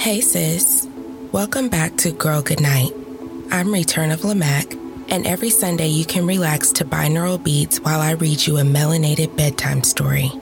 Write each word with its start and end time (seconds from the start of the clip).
Hey 0.00 0.22
sis, 0.22 0.88
welcome 1.30 1.68
back 1.68 1.94
to 1.98 2.10
Girl 2.10 2.40
Goodnight. 2.40 2.94
I'm 3.52 3.70
Return 3.70 4.10
of 4.10 4.20
Lamac, 4.20 4.72
and 5.10 5.26
every 5.26 5.50
Sunday 5.50 5.88
you 5.88 6.06
can 6.06 6.26
relax 6.26 6.72
to 6.72 6.86
binaural 6.86 7.44
beats 7.44 7.80
while 7.80 8.00
I 8.00 8.12
read 8.12 8.46
you 8.46 8.56
a 8.56 8.62
melanated 8.62 9.36
bedtime 9.36 9.84
story. 9.84 10.32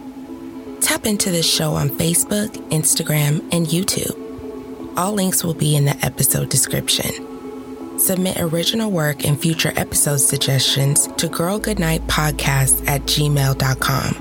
Tap 0.80 1.06
into 1.06 1.32
the 1.32 1.42
show 1.42 1.74
on 1.74 1.90
Facebook, 1.90 2.50
Instagram, 2.70 3.40
and 3.52 3.66
YouTube. 3.66 4.96
All 4.96 5.14
links 5.14 5.42
will 5.42 5.54
be 5.54 5.74
in 5.74 5.86
the 5.86 6.06
episode 6.06 6.50
description. 6.50 7.98
Submit 7.98 8.40
original 8.40 8.92
work 8.92 9.24
and 9.24 9.40
future 9.40 9.72
episode 9.74 10.18
suggestions 10.18 11.08
to 11.16 11.26
girlgoodnightpodcast 11.26 12.86
at 12.86 13.00
gmail.com. 13.02 14.14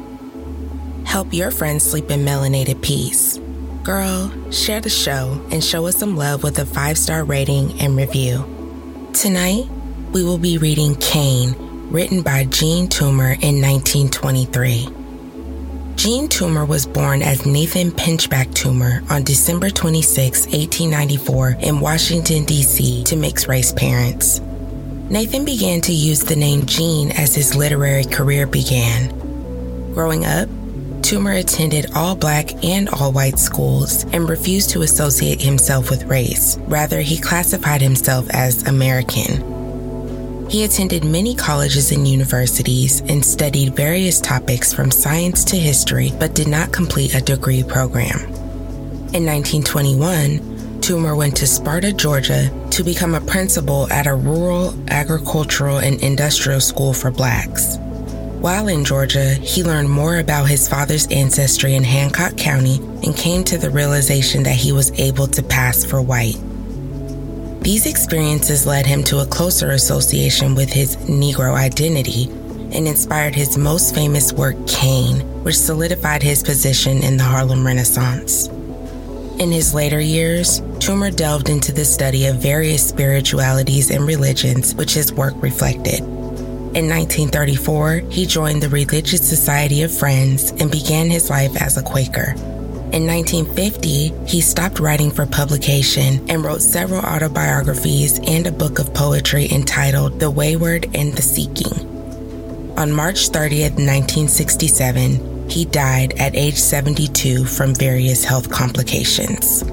Help 1.06 1.31
your 1.31 1.52
friends 1.52 1.84
sleep 1.84 2.09
in 2.09 2.22
melanated 2.22 2.81
peace. 2.81 3.40
Girl, 3.88 4.52
share 4.52 4.81
the 4.81 4.89
show 4.89 5.41
and 5.49 5.63
show 5.63 5.88
us 5.88 5.95
some 5.95 6.17
love 6.17 6.43
with 6.43 6.59
a 6.59 6.66
five 6.66 6.97
star 6.97 7.23
rating 7.23 7.80
and 7.80 7.95
review. 7.95 8.43
Tonight, 9.13 9.69
we 10.11 10.25
will 10.25 10.38
be 10.38 10.57
reading 10.57 10.93
Cane, 10.95 11.55
written 11.89 12.21
by 12.21 12.43
Jean 12.43 12.89
Toomer 12.89 13.41
in 13.41 13.61
1923. 13.61 14.89
Jean 15.95 16.27
Toomer 16.27 16.67
was 16.67 16.85
born 16.85 17.21
as 17.21 17.45
Nathan 17.45 17.91
Pinchback 17.91 18.47
Toomer 18.47 19.09
on 19.09 19.23
December 19.23 19.69
26, 19.69 20.47
1894, 20.47 21.55
in 21.61 21.80
Washington, 21.80 22.43
D.C., 22.43 23.05
to 23.05 23.15
mixed 23.15 23.47
race 23.47 23.71
parents. 23.71 24.41
Nathan 25.09 25.45
began 25.45 25.80
to 25.80 25.93
use 25.93 26.19
the 26.19 26.35
name 26.35 26.65
Jean 26.65 27.11
as 27.11 27.33
his 27.33 27.55
literary 27.55 28.03
career 28.03 28.47
began. 28.47 29.17
Growing 29.93 30.25
up, 30.25 30.49
Toomer 31.08 31.39
attended 31.39 31.86
all 31.95 32.17
black 32.17 32.66
and 32.66 32.89
all 32.89 33.13
white 33.13 33.39
schools 33.39 34.03
and 34.11 34.27
refused 34.27 34.72
to 34.72 34.81
associate 34.81 35.41
himself 35.41 35.89
with 35.89 36.03
race. 36.03 36.58
Rather, 36.64 36.99
he 36.99 37.17
classified 37.17 37.80
himself 37.80 38.30
as 38.31 38.67
American. 38.67 40.49
He 40.49 40.66
attended 40.66 41.05
many 41.05 41.33
colleges 41.33 41.94
and 41.94 42.05
universities 42.05 42.99
and 43.08 43.23
studied 43.23 43.73
various 43.73 44.19
topics 44.19 44.73
from 44.73 44.91
science 44.91 45.45
to 45.45 45.55
history, 45.55 46.11
but 46.19 46.36
did 46.36 46.49
not 46.49 46.73
complete 46.73 47.16
a 47.16 47.21
degree 47.21 47.64
program. 47.64 48.19
In 49.14 49.25
1921, 49.25 50.39
Toomer 50.81 51.16
went 51.16 51.38
to 51.38 51.47
Sparta, 51.47 51.94
Georgia 51.94 52.52
to 52.71 52.83
become 52.83 53.16
a 53.16 53.21
principal 53.21 53.89
at 53.94 54.08
a 54.08 54.14
rural 54.14 54.75
agricultural 54.89 55.77
and 55.77 56.03
industrial 56.03 56.59
school 56.59 56.92
for 56.92 57.11
blacks. 57.11 57.77
While 58.39 58.67
in 58.67 58.85
Georgia, 58.85 59.33
he 59.33 59.63
learned 59.63 59.89
more 59.89 60.17
about 60.17 60.47
his 60.47 60.67
father's 60.67 61.07
ancestry 61.07 61.73
in 61.73 61.83
Hancock 61.83 62.38
County 62.38 62.77
and 63.03 63.17
came 63.17 63.43
to 63.45 63.57
the 63.57 63.71
realization 63.71 64.43
that 64.43 64.55
he 64.55 64.71
was 64.71 64.91
able 64.99 65.25
to 65.27 65.41
pass 65.41 65.83
for 65.83 66.03
white. 66.03 66.38
These 67.61 67.87
experiences 67.87 68.67
led 68.67 68.86
him 68.86 69.03
to 69.05 69.20
a 69.20 69.26
closer 69.26 69.71
association 69.71 70.53
with 70.53 70.71
his 70.71 70.95
Negro 70.97 71.55
identity 71.55 72.26
and 72.71 72.87
inspired 72.87 73.33
his 73.33 73.58
most 73.58 73.95
famous 73.95 74.31
work, 74.31 74.55
Cane, 74.67 75.21
which 75.43 75.58
solidified 75.58 76.21
his 76.21 76.43
position 76.43 77.02
in 77.02 77.17
the 77.17 77.23
Harlem 77.23 77.65
Renaissance. 77.65 78.47
In 79.39 79.52
his 79.52 79.73
later 79.73 79.99
years, 79.99 80.61
Toomer 80.80 81.14
delved 81.14 81.49
into 81.49 81.71
the 81.71 81.86
study 81.86 82.27
of 82.27 82.36
various 82.36 82.87
spiritualities 82.87 83.89
and 83.89 84.05
religions, 84.05 84.76
which 84.76 84.93
his 84.93 85.11
work 85.11 85.33
reflected. 85.42 86.17
In 86.76 86.89
1934, 86.89 88.04
he 88.11 88.26
joined 88.26 88.61
the 88.61 88.70
Religious 88.70 89.28
Society 89.28 89.82
of 89.83 89.92
Friends 89.92 90.52
and 90.52 90.70
began 90.70 91.10
his 91.10 91.30
life 91.30 91.60
as 91.61 91.78
a 91.78 91.82
Quaker. 91.82 92.33
In 92.94 93.05
1950, 93.08 94.14
he 94.26 94.42
stopped 94.42 94.80
writing 94.80 95.10
for 95.10 95.26
publication 95.26 96.30
and 96.30 96.44
wrote 96.44 96.61
several 96.61 97.02
autobiographies 97.02 98.20
and 98.20 98.45
a 98.45 98.52
book 98.52 98.80
of 98.80 98.94
poetry 98.94 99.48
entitled 99.52 100.20
The 100.20 100.30
Wayward 100.30 100.86
and 100.94 101.14
the 101.14 101.22
Seeking. 101.22 101.73
On 102.77 102.92
March 102.92 103.30
30th, 103.30 103.77
1967, 103.80 105.50
he 105.50 105.66
died 105.66 106.14
at 106.20 106.36
age 106.36 106.58
72 106.58 107.45
from 107.45 107.73
various 107.73 108.23
health 108.23 108.52
complications. 108.52 109.64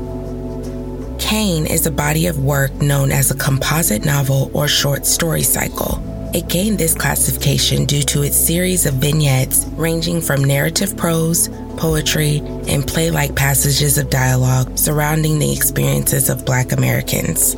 Cane 1.19 1.66
is 1.66 1.87
a 1.87 1.91
body 1.91 2.27
of 2.27 2.38
work 2.38 2.72
known 2.75 3.12
as 3.12 3.31
a 3.31 3.37
composite 3.37 4.04
novel 4.04 4.50
or 4.54 4.69
short 4.69 5.06
story 5.06 5.43
cycle. 5.43 6.13
It 6.34 6.49
gained 6.49 6.81
this 6.81 6.97
classification 6.97 7.84
due 7.84 8.03
to 8.03 8.25
its 8.25 8.37
series 8.37 8.87
of 8.87 8.95
vignettes 8.95 9.67
ranging 9.77 10.21
from 10.21 10.43
narrative 10.43 10.97
prose, 10.97 11.49
poetry, 11.77 12.39
and 12.67 12.84
play 12.84 13.12
like 13.12 13.37
passages 13.37 13.99
of 13.99 14.11
dialogue 14.11 14.77
surrounding 14.77 15.39
the 15.39 15.53
experiences 15.53 16.28
of 16.28 16.45
Black 16.45 16.72
Americans. 16.72 17.55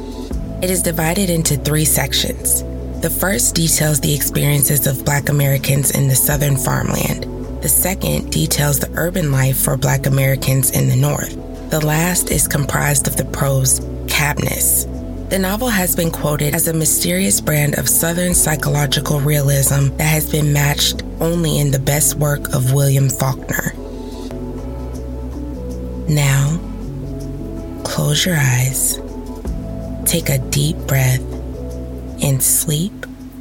It 0.62 0.68
is 0.68 0.82
divided 0.82 1.30
into 1.30 1.56
three 1.56 1.86
sections. 1.86 2.62
The 3.00 3.08
first 3.08 3.54
details 3.54 3.98
the 4.00 4.14
experiences 4.14 4.86
of 4.86 5.06
Black 5.06 5.30
Americans 5.30 5.92
in 5.92 6.08
the 6.08 6.14
Southern 6.14 6.58
farmland. 6.58 7.24
The 7.62 7.70
second 7.70 8.30
details 8.30 8.78
the 8.78 8.92
urban 8.92 9.32
life 9.32 9.56
for 9.56 9.78
Black 9.78 10.04
Americans 10.04 10.70
in 10.72 10.90
the 10.90 10.96
North. 10.96 11.34
The 11.70 11.80
last 11.80 12.30
is 12.30 12.46
comprised 12.46 13.08
of 13.08 13.16
the 13.16 13.24
prose 13.24 13.80
Kabnis, 14.06 14.86
the 15.28 15.38
novel 15.38 15.68
has 15.68 15.96
been 15.96 16.10
quoted 16.10 16.54
as 16.54 16.68
a 16.68 16.72
mysterious 16.72 17.40
brand 17.40 17.78
of 17.78 17.88
Southern 17.88 18.34
psychological 18.34 19.20
realism 19.20 19.88
that 19.96 20.04
has 20.04 20.30
been 20.30 20.52
matched 20.52 21.02
only 21.20 21.58
in 21.58 21.72
the 21.72 21.78
best 21.78 22.14
work 22.14 22.54
of 22.54 22.72
William 22.72 23.08
Faulkner. 23.08 23.72
Now, 26.08 26.60
close 27.84 28.24
your 28.24 28.36
eyes, 28.38 29.00
take 30.04 30.28
a 30.28 30.38
deep 30.38 30.76
breath, 30.86 31.20
and 32.22 32.40
sleep 32.42 32.92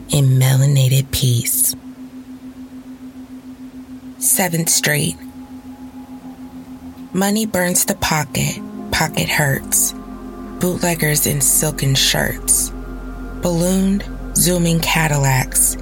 in 0.10 0.40
melanated 0.40 1.12
peace. 1.12 1.76
7th 4.18 4.70
Street. 4.70 5.16
Money 7.14 7.46
burns 7.46 7.86
the 7.86 7.96
pocket, 7.96 8.60
pocket 8.92 9.30
hurts 9.30 9.95
bootleggers 10.66 11.28
in 11.28 11.40
silken 11.40 11.94
shirts, 11.94 12.72
ballooned, 13.44 14.04
zooming 14.36 14.80
Cadillacs, 14.80 15.76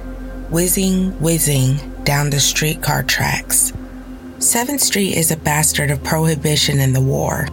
whizzing, 0.50 1.10
whizzing 1.22 1.78
down 2.04 2.28
the 2.28 2.38
streetcar 2.38 3.02
tracks. 3.02 3.72
7th 4.40 4.80
Street 4.80 5.16
is 5.16 5.30
a 5.30 5.38
bastard 5.38 5.90
of 5.90 6.04
prohibition 6.04 6.80
and 6.80 6.94
the 6.94 7.00
war. 7.00 7.48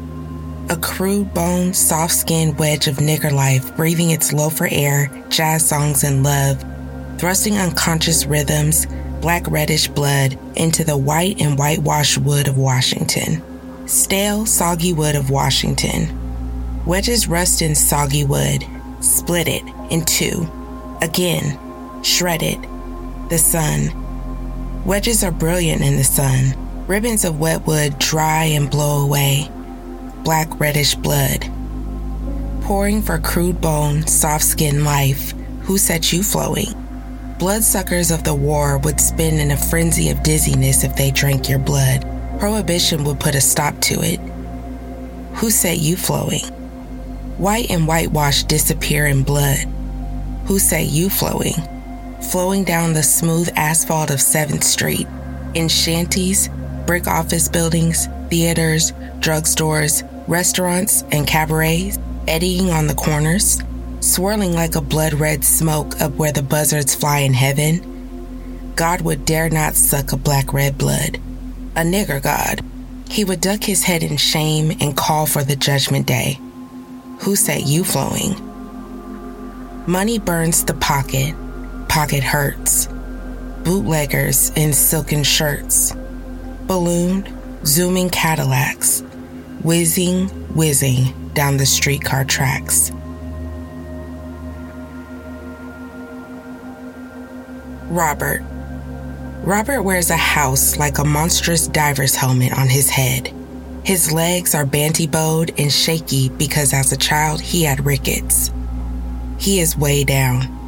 A 0.69 0.75
crude 0.75 1.33
boned, 1.33 1.73
soft 1.73 2.13
skinned 2.13 2.59
wedge 2.59 2.87
of 2.87 2.97
nigger 2.97 3.31
life 3.31 3.77
breathing 3.77 4.09
its 4.09 4.33
loafer 4.33 4.67
air, 4.69 5.09
jazz 5.29 5.65
songs, 5.65 6.03
and 6.03 6.23
love, 6.23 6.61
thrusting 7.17 7.57
unconscious 7.57 8.25
rhythms, 8.25 8.87
black 9.21 9.49
reddish 9.49 9.87
blood 9.87 10.37
into 10.57 10.83
the 10.83 10.97
white 10.97 11.39
and 11.39 11.57
whitewashed 11.57 12.17
wood 12.17 12.49
of 12.49 12.57
Washington. 12.57 13.41
Stale, 13.87 14.45
soggy 14.45 14.91
wood 14.91 15.15
of 15.15 15.29
Washington 15.29 16.17
Wedges 16.85 17.27
rust 17.27 17.61
in 17.61 17.75
soggy 17.75 18.25
wood, 18.25 18.65
split 19.01 19.47
it 19.47 19.63
in 19.91 20.03
two. 20.03 20.49
Again, 21.01 21.59
shred 22.03 22.41
it. 22.41 22.59
The 23.29 23.37
sun. 23.37 23.91
Wedges 24.83 25.23
are 25.23 25.31
brilliant 25.31 25.83
in 25.83 25.95
the 25.95 26.03
sun. 26.03 26.55
Ribbons 26.87 27.23
of 27.23 27.39
wet 27.39 27.67
wood 27.67 27.99
dry 27.99 28.45
and 28.45 28.69
blow 28.69 29.05
away. 29.05 29.47
Black 30.23 30.59
reddish 30.59 30.95
blood. 30.95 31.45
Pouring 32.61 33.03
for 33.03 33.19
crude 33.19 33.61
bone, 33.61 34.07
soft 34.07 34.43
skin 34.43 34.83
life. 34.83 35.33
Who 35.61 35.77
set 35.77 36.11
you 36.11 36.23
flowing? 36.23 36.73
Bloodsuckers 37.37 38.09
of 38.09 38.23
the 38.23 38.35
war 38.35 38.79
would 38.79 38.99
spin 38.99 39.39
in 39.39 39.51
a 39.51 39.57
frenzy 39.57 40.09
of 40.09 40.23
dizziness 40.23 40.83
if 40.83 40.95
they 40.95 41.11
drank 41.11 41.47
your 41.47 41.59
blood. 41.59 42.01
Prohibition 42.39 43.03
would 43.03 43.19
put 43.19 43.35
a 43.35 43.41
stop 43.41 43.79
to 43.81 44.01
it. 44.01 44.19
Who 45.35 45.51
set 45.51 45.77
you 45.77 45.95
flowing? 45.95 46.41
White 47.37 47.71
and 47.71 47.87
whitewash 47.87 48.43
disappear 48.43 49.07
in 49.07 49.23
blood. 49.23 49.59
Who 50.45 50.59
say 50.59 50.83
you 50.83 51.09
flowing? 51.09 51.55
Flowing 52.31 52.63
down 52.63 52.93
the 52.93 53.03
smooth 53.03 53.49
asphalt 53.55 54.11
of 54.11 54.17
7th 54.19 54.63
Street. 54.63 55.07
in 55.53 55.67
shanties, 55.67 56.49
brick 56.85 57.07
office 57.07 57.49
buildings, 57.49 58.07
theaters, 58.29 58.91
drugstores, 59.19 60.07
restaurants, 60.27 61.03
and 61.11 61.27
cabarets, 61.27 61.99
eddying 62.27 62.69
on 62.69 62.87
the 62.87 62.95
corners, 62.95 63.61
swirling 63.99 64.53
like 64.53 64.75
a 64.75 64.81
blood 64.81 65.13
red 65.13 65.43
smoke 65.43 65.99
up 65.99 66.13
where 66.13 66.31
the 66.31 66.43
buzzards 66.43 66.95
fly 66.95 67.19
in 67.19 67.33
heaven. 67.33 68.73
God 68.75 69.01
would 69.01 69.25
dare 69.25 69.49
not 69.49 69.75
suck 69.75 70.11
a 70.11 70.17
black 70.17 70.53
red 70.53 70.77
blood. 70.77 71.17
A 71.75 71.81
nigger 71.81 72.21
God. 72.21 72.61
He 73.09 73.25
would 73.25 73.41
duck 73.41 73.63
his 73.63 73.83
head 73.83 74.03
in 74.03 74.17
shame 74.17 74.71
and 74.79 74.95
call 74.95 75.25
for 75.25 75.43
the 75.43 75.55
judgment 75.55 76.07
day. 76.07 76.39
Who 77.21 77.35
set 77.35 77.67
you 77.67 77.83
flowing? 77.83 78.33
Money 79.85 80.17
burns 80.17 80.65
the 80.65 80.73
pocket, 80.73 81.35
pocket 81.87 82.23
hurts. 82.23 82.87
Bootleggers 83.63 84.49
in 84.55 84.73
silken 84.73 85.23
shirts, 85.23 85.93
ballooned, 86.65 87.31
zooming 87.63 88.09
Cadillacs, 88.09 89.01
whizzing, 89.61 90.29
whizzing 90.55 91.13
down 91.35 91.57
the 91.57 91.65
streetcar 91.67 92.25
tracks. 92.25 92.91
Robert. 97.91 98.41
Robert 99.43 99.83
wears 99.83 100.09
a 100.09 100.17
house 100.17 100.77
like 100.77 100.97
a 100.97 101.03
monstrous 101.03 101.67
diver's 101.67 102.15
helmet 102.15 102.51
on 102.53 102.67
his 102.67 102.89
head. 102.89 103.31
His 103.83 104.11
legs 104.11 104.53
are 104.53 104.65
banty 104.65 105.07
bowed 105.07 105.59
and 105.59 105.71
shaky 105.71 106.29
because 106.29 106.71
as 106.71 106.91
a 106.91 106.97
child 106.97 107.41
he 107.41 107.63
had 107.63 107.85
rickets. 107.85 108.51
He 109.39 109.59
is 109.59 109.75
way 109.75 110.03
down. 110.03 110.59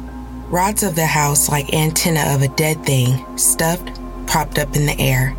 Rods 0.50 0.82
of 0.82 0.96
the 0.96 1.06
house 1.06 1.48
like 1.48 1.72
antenna 1.72 2.34
of 2.34 2.42
a 2.42 2.54
dead 2.56 2.84
thing, 2.84 3.38
stuffed, 3.38 3.88
propped 4.26 4.58
up 4.58 4.74
in 4.74 4.86
the 4.86 4.98
air. 4.98 5.36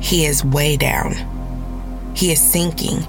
He 0.00 0.24
is 0.24 0.42
way 0.42 0.78
down. 0.78 1.14
He 2.14 2.32
is 2.32 2.40
sinking. 2.40 3.06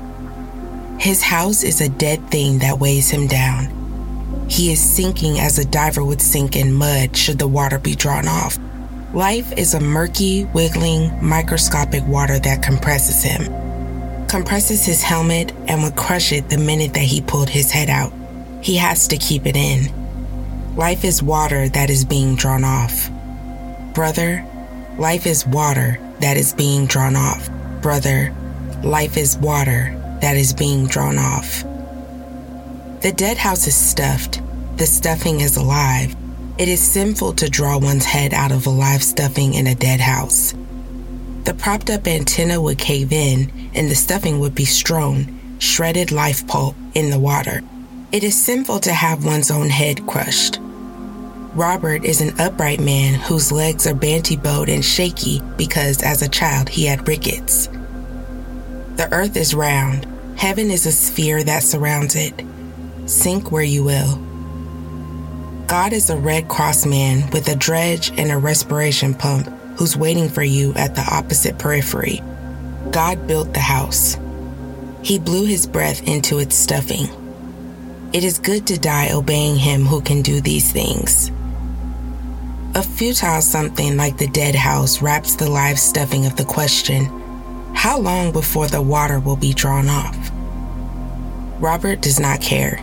His 1.00 1.22
house 1.22 1.64
is 1.64 1.80
a 1.80 1.88
dead 1.88 2.30
thing 2.30 2.60
that 2.60 2.80
weighs 2.80 3.10
him 3.10 3.28
down. 3.28 4.48
He 4.50 4.72
is 4.72 4.82
sinking 4.82 5.40
as 5.40 5.60
a 5.60 5.66
diver 5.66 6.04
would 6.04 6.22
sink 6.22 6.58
in 6.58 6.74
mud 6.74 7.16
should 7.16 7.40
the 7.40 7.48
water 7.48 7.80
be 7.80 7.96
drawn 7.96 8.28
off. 8.28 8.58
Life 9.14 9.54
is 9.54 9.74
a 9.74 9.80
murky, 9.80 10.44
wiggling, 10.46 11.26
microscopic 11.26 12.06
water 12.06 12.38
that 12.40 12.62
compresses 12.62 13.24
him. 13.24 13.67
Compresses 14.28 14.86
his 14.86 15.02
helmet 15.02 15.54
and 15.68 15.82
would 15.84 15.96
crush 15.96 16.34
it 16.34 16.50
the 16.50 16.58
minute 16.58 16.94
that 16.94 17.00
he 17.00 17.22
pulled 17.22 17.50
his 17.50 17.72
head 17.72 17.90
out. 17.90 18.12
He 18.62 18.76
has 18.76 19.08
to 19.08 19.18
keep 19.18 19.46
it 19.46 19.56
in. 19.56 20.76
Life 20.76 21.06
is 21.06 21.24
water 21.24 21.70
that 21.70 21.90
is 21.90 22.04
being 22.04 22.36
drawn 22.36 22.64
off. 22.66 23.10
Brother, 23.94 24.46
life 24.98 25.26
is 25.26 25.48
water 25.48 25.98
that 26.20 26.36
is 26.36 26.54
being 26.54 26.88
drawn 26.88 27.16
off. 27.16 27.50
Brother, 27.82 28.36
life 28.84 29.18
is 29.18 29.38
water 29.38 29.96
that 30.22 30.36
is 30.36 30.54
being 30.54 30.88
drawn 30.88 31.18
off. 31.18 31.64
The 33.02 33.14
dead 33.16 33.38
house 33.38 33.66
is 33.66 33.76
stuffed. 33.76 34.42
The 34.76 34.86
stuffing 34.86 35.40
is 35.40 35.56
alive. 35.56 36.16
It 36.58 36.68
is 36.68 36.82
sinful 36.82 37.34
to 37.36 37.50
draw 37.50 37.78
one's 37.78 38.06
head 38.06 38.34
out 38.34 38.52
of 38.52 38.68
a 38.68 38.72
live 38.72 39.04
stuffing 39.04 39.54
in 39.54 39.68
a 39.68 39.76
dead 39.76 40.02
house. 40.02 40.54
The 41.48 41.54
propped 41.54 41.90
up 41.90 42.08
antenna 42.08 42.60
would 42.60 42.78
cave 42.78 43.14
in 43.14 43.50
and 43.74 43.90
the 43.90 43.96
stuffing 43.96 44.42
would 44.42 44.54
be 44.54 44.66
strewn, 44.66 45.40
shredded 45.60 46.12
life 46.12 46.46
pulp, 46.46 46.76
in 46.94 47.10
the 47.10 47.18
water. 47.18 47.62
It 48.12 48.26
is 48.26 48.36
sinful 48.36 48.82
to 48.82 48.92
have 48.92 49.24
one's 49.24 49.50
own 49.50 49.70
head 49.70 50.06
crushed. 50.06 50.60
Robert 51.56 52.04
is 52.04 52.20
an 52.20 52.38
upright 52.38 52.82
man 52.82 53.14
whose 53.14 53.50
legs 53.50 53.88
are 53.88 53.96
banty 53.96 54.36
bowed 54.36 54.68
and 54.68 54.84
shaky 54.84 55.42
because 55.56 56.04
as 56.04 56.22
a 56.22 56.28
child 56.28 56.68
he 56.68 56.84
had 56.84 57.08
rickets. 57.08 57.68
The 58.98 59.08
earth 59.14 59.38
is 59.38 59.56
round. 59.56 60.06
Heaven 60.38 60.70
is 60.70 60.86
a 60.86 60.92
sphere 60.92 61.46
that 61.46 61.64
surrounds 61.64 62.18
it. 62.18 62.34
Sink 63.06 63.54
where 63.54 63.64
you 63.64 63.86
will. 63.86 64.18
God 65.68 65.94
is 65.94 66.10
a 66.10 66.18
Red 66.18 66.50
Cross 66.50 66.86
man 66.86 67.30
with 67.30 67.48
a 67.48 67.56
dredge 67.56 68.12
and 68.20 68.32
a 68.34 68.38
respiration 68.38 69.14
pump 69.14 69.48
who's 69.78 69.96
waiting 69.98 70.30
for 70.30 70.44
you 70.44 70.74
at 70.74 70.96
the 70.96 71.08
opposite 71.10 71.58
periphery. 71.58 72.22
God 72.92 73.28
built 73.28 73.54
the 73.54 73.60
house. 73.60 74.18
He 75.04 75.20
blew 75.20 75.46
his 75.46 75.68
breath 75.68 76.08
into 76.08 76.40
its 76.40 76.56
stuffing. 76.56 77.08
It 78.14 78.24
is 78.24 78.40
good 78.40 78.68
to 78.68 78.80
die 78.80 79.12
obeying 79.12 79.58
him 79.58 79.86
who 79.86 80.02
can 80.02 80.22
do 80.22 80.42
these 80.42 80.72
things. 80.72 81.32
A 82.76 82.84
futile 82.84 83.42
something 83.42 83.98
like 83.98 84.18
the 84.18 84.28
dead 84.28 84.56
house 84.56 85.02
wraps 85.02 85.36
the 85.36 85.50
live 85.50 85.80
stuffing 85.80 86.26
of 86.26 86.36
the 86.36 86.46
question 86.46 87.06
how 87.78 88.00
long 88.00 88.32
before 88.32 88.68
the 88.68 88.82
water 88.82 89.20
will 89.20 89.36
be 89.36 89.54
drawn 89.54 89.88
off? 89.88 90.32
Robert 91.60 92.02
does 92.02 92.20
not 92.20 92.42
care. 92.42 92.82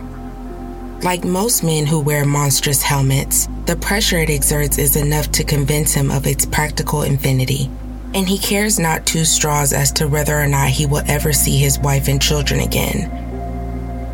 Like 1.01 1.25
most 1.25 1.63
men 1.63 1.85
who 1.85 1.99
wear 1.99 2.25
monstrous 2.25 2.81
helmets, 2.81 3.49
the 3.65 3.75
pressure 3.75 4.19
it 4.19 4.29
exerts 4.29 4.77
is 4.77 4.95
enough 4.95 5.31
to 5.31 5.43
convince 5.43 5.93
him 5.93 6.11
of 6.11 6.27
its 6.27 6.45
practical 6.45 7.01
infinity, 7.01 7.69
and 8.13 8.27
he 8.27 8.37
cares 8.37 8.79
not 8.79 9.05
two 9.05 9.25
straws 9.25 9.73
as 9.73 9.91
to 9.93 10.07
whether 10.07 10.39
or 10.39 10.47
not 10.47 10.69
he 10.69 10.85
will 10.85 11.03
ever 11.07 11.33
see 11.33 11.57
his 11.57 11.79
wife 11.79 12.07
and 12.07 12.21
children 12.21 12.59
again. 12.59 13.09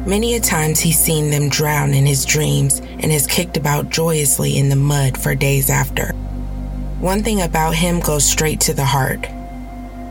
Many 0.07 0.35
a 0.35 0.39
times 0.39 0.79
he's 0.79 0.99
seen 0.99 1.29
them 1.29 1.49
drown 1.49 1.93
in 1.93 2.05
his 2.05 2.25
dreams 2.25 2.79
and 2.79 3.11
has 3.11 3.27
kicked 3.27 3.57
about 3.57 3.89
joyously 3.89 4.57
in 4.57 4.69
the 4.69 4.75
mud 4.75 5.17
for 5.17 5.35
days 5.35 5.69
after. 5.69 6.13
One 6.99 7.21
thing 7.21 7.41
about 7.41 7.75
him 7.75 7.99
goes 7.99 8.23
straight 8.23 8.61
to 8.61 8.73
the 8.73 8.85
heart. 8.85 9.27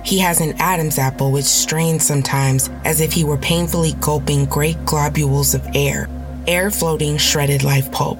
He 0.05 0.19
has 0.19 0.41
an 0.41 0.55
Adam's 0.59 0.99
apple 0.99 1.33
which 1.33 1.45
strains 1.45 2.07
sometimes 2.07 2.71
as 2.85 3.01
if 3.01 3.13
he 3.13 3.25
were 3.25 3.37
painfully 3.37 3.95
gulping 4.01 4.45
great 4.45 4.85
globules 4.85 5.55
of 5.55 5.67
air 5.75 6.09
air 6.47 6.71
floating 6.71 7.17
shredded 7.17 7.63
life 7.63 7.91
pulp. 7.93 8.19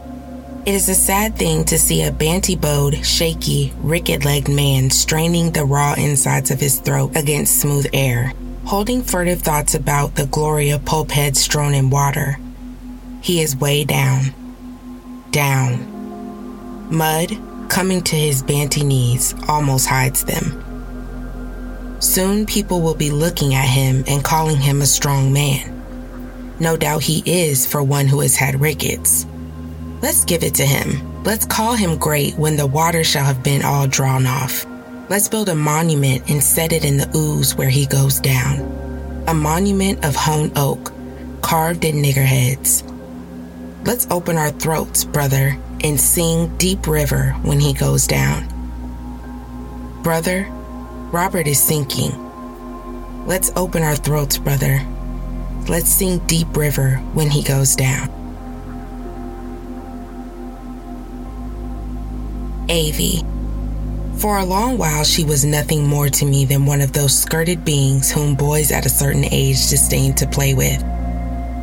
It 0.67 0.75
is 0.75 0.91
a 0.91 0.95
sad 0.95 1.37
thing 1.37 1.65
to 1.65 1.79
see 1.79 2.03
a 2.03 2.13
banty 2.13 2.55
bowed, 2.55 3.05
shaky, 3.05 3.73
ricket 3.79 4.27
legged 4.27 4.55
man 4.55 4.91
straining 4.91 5.53
the 5.53 5.65
raw 5.65 5.95
insides 5.95 6.51
of 6.51 6.61
his 6.61 6.79
throat 6.79 7.17
against 7.17 7.61
smooth 7.61 7.87
air, 7.95 8.35
holding 8.67 9.03
furtive 9.03 9.41
thoughts 9.41 9.75
about 9.75 10.17
the 10.17 10.27
glory 10.27 10.69
of 10.69 10.85
pulp 10.85 11.13
heads 11.13 11.41
strewn 11.41 11.73
in 11.73 11.89
water. 11.89 12.39
He 13.23 13.41
is 13.41 13.57
way 13.57 13.85
down. 13.85 14.35
Down. 15.31 16.91
Mud, 16.91 17.39
coming 17.71 18.03
to 18.03 18.17
his 18.17 18.43
banty 18.43 18.85
knees, 18.85 19.35
almost 19.49 19.87
hides 19.87 20.25
them. 20.25 21.97
Soon 22.01 22.45
people 22.45 22.83
will 22.83 22.95
be 22.95 23.11
looking 23.11 23.55
at 23.55 23.67
him 23.67 24.05
and 24.07 24.23
calling 24.23 24.59
him 24.59 24.83
a 24.83 24.87
strong 24.87 25.33
man. 25.33 25.79
No 26.61 26.77
doubt 26.77 27.03
he 27.03 27.23
is 27.25 27.67
for 27.67 27.83
one 27.83 28.09
who 28.09 28.21
has 28.21 28.37
had 28.37 28.61
rickets. 28.61 29.25
Let's 30.03 30.25
give 30.25 30.43
it 30.43 30.55
to 30.55 30.65
him. 30.65 31.23
Let's 31.25 31.45
call 31.45 31.75
him 31.75 31.99
great 31.99 32.37
when 32.37 32.57
the 32.57 32.67
water 32.67 33.05
shall 33.05 33.25
have 33.25 33.43
been 33.43 33.63
all 33.63 33.87
drawn 33.87 34.27
off. 34.27 34.67
Let's 35.09 35.29
build 35.29 35.49
a 35.49 35.55
monument 35.55 36.31
and 36.31 36.43
set 36.43 36.73
it 36.73 36.85
in 36.85 36.97
the 36.97 37.11
ooze 37.17 37.55
where 37.55 37.69
he 37.69 37.87
goes 37.87 38.21
down. 38.21 39.25
A 39.27 39.35
monument 39.35 40.05
of 40.05 40.17
hewn 40.17 40.53
oak, 40.57 40.93
carved 41.43 41.85
in 41.85 41.97
nigger 41.97 42.25
heads. 42.25 42.85
Let's 43.85 44.07
open 44.11 44.37
our 44.37 44.51
throats, 44.51 45.05
brother, 45.05 45.59
and 45.83 46.01
sing 46.01 46.57
Deep 46.57 46.87
River 46.87 47.33
when 47.43 47.61
he 47.61 47.73
goes 47.73 48.07
down. 48.07 48.47
Brother, 50.03 50.47
Robert 51.13 51.47
is 51.47 51.63
sinking. 51.63 52.13
Let's 53.27 53.53
open 53.57 53.83
our 53.83 53.97
throats, 53.97 54.39
brother, 54.39 54.87
Let's 55.69 55.91
sing 55.91 56.19
Deep 56.27 56.57
River 56.57 56.97
when 57.13 57.31
he 57.31 57.45
goes 57.45 57.77
down. 57.77 58.20
Avey. 62.71 63.27
For 64.21 64.39
a 64.39 64.45
long 64.45 64.79
while, 64.79 65.03
she 65.03 65.25
was 65.25 65.45
nothing 65.45 65.89
more 65.89 66.09
to 66.09 66.25
me 66.25 66.45
than 66.45 66.67
one 66.67 66.81
of 66.81 66.93
those 66.93 67.19
skirted 67.19 67.65
beings 67.65 68.13
whom 68.13 68.37
boys 68.37 68.71
at 68.71 68.87
a 68.87 68.91
certain 68.91 69.25
age 69.25 69.69
disdain 69.69 70.15
to 70.15 70.29
play 70.29 70.55
with. 70.55 70.81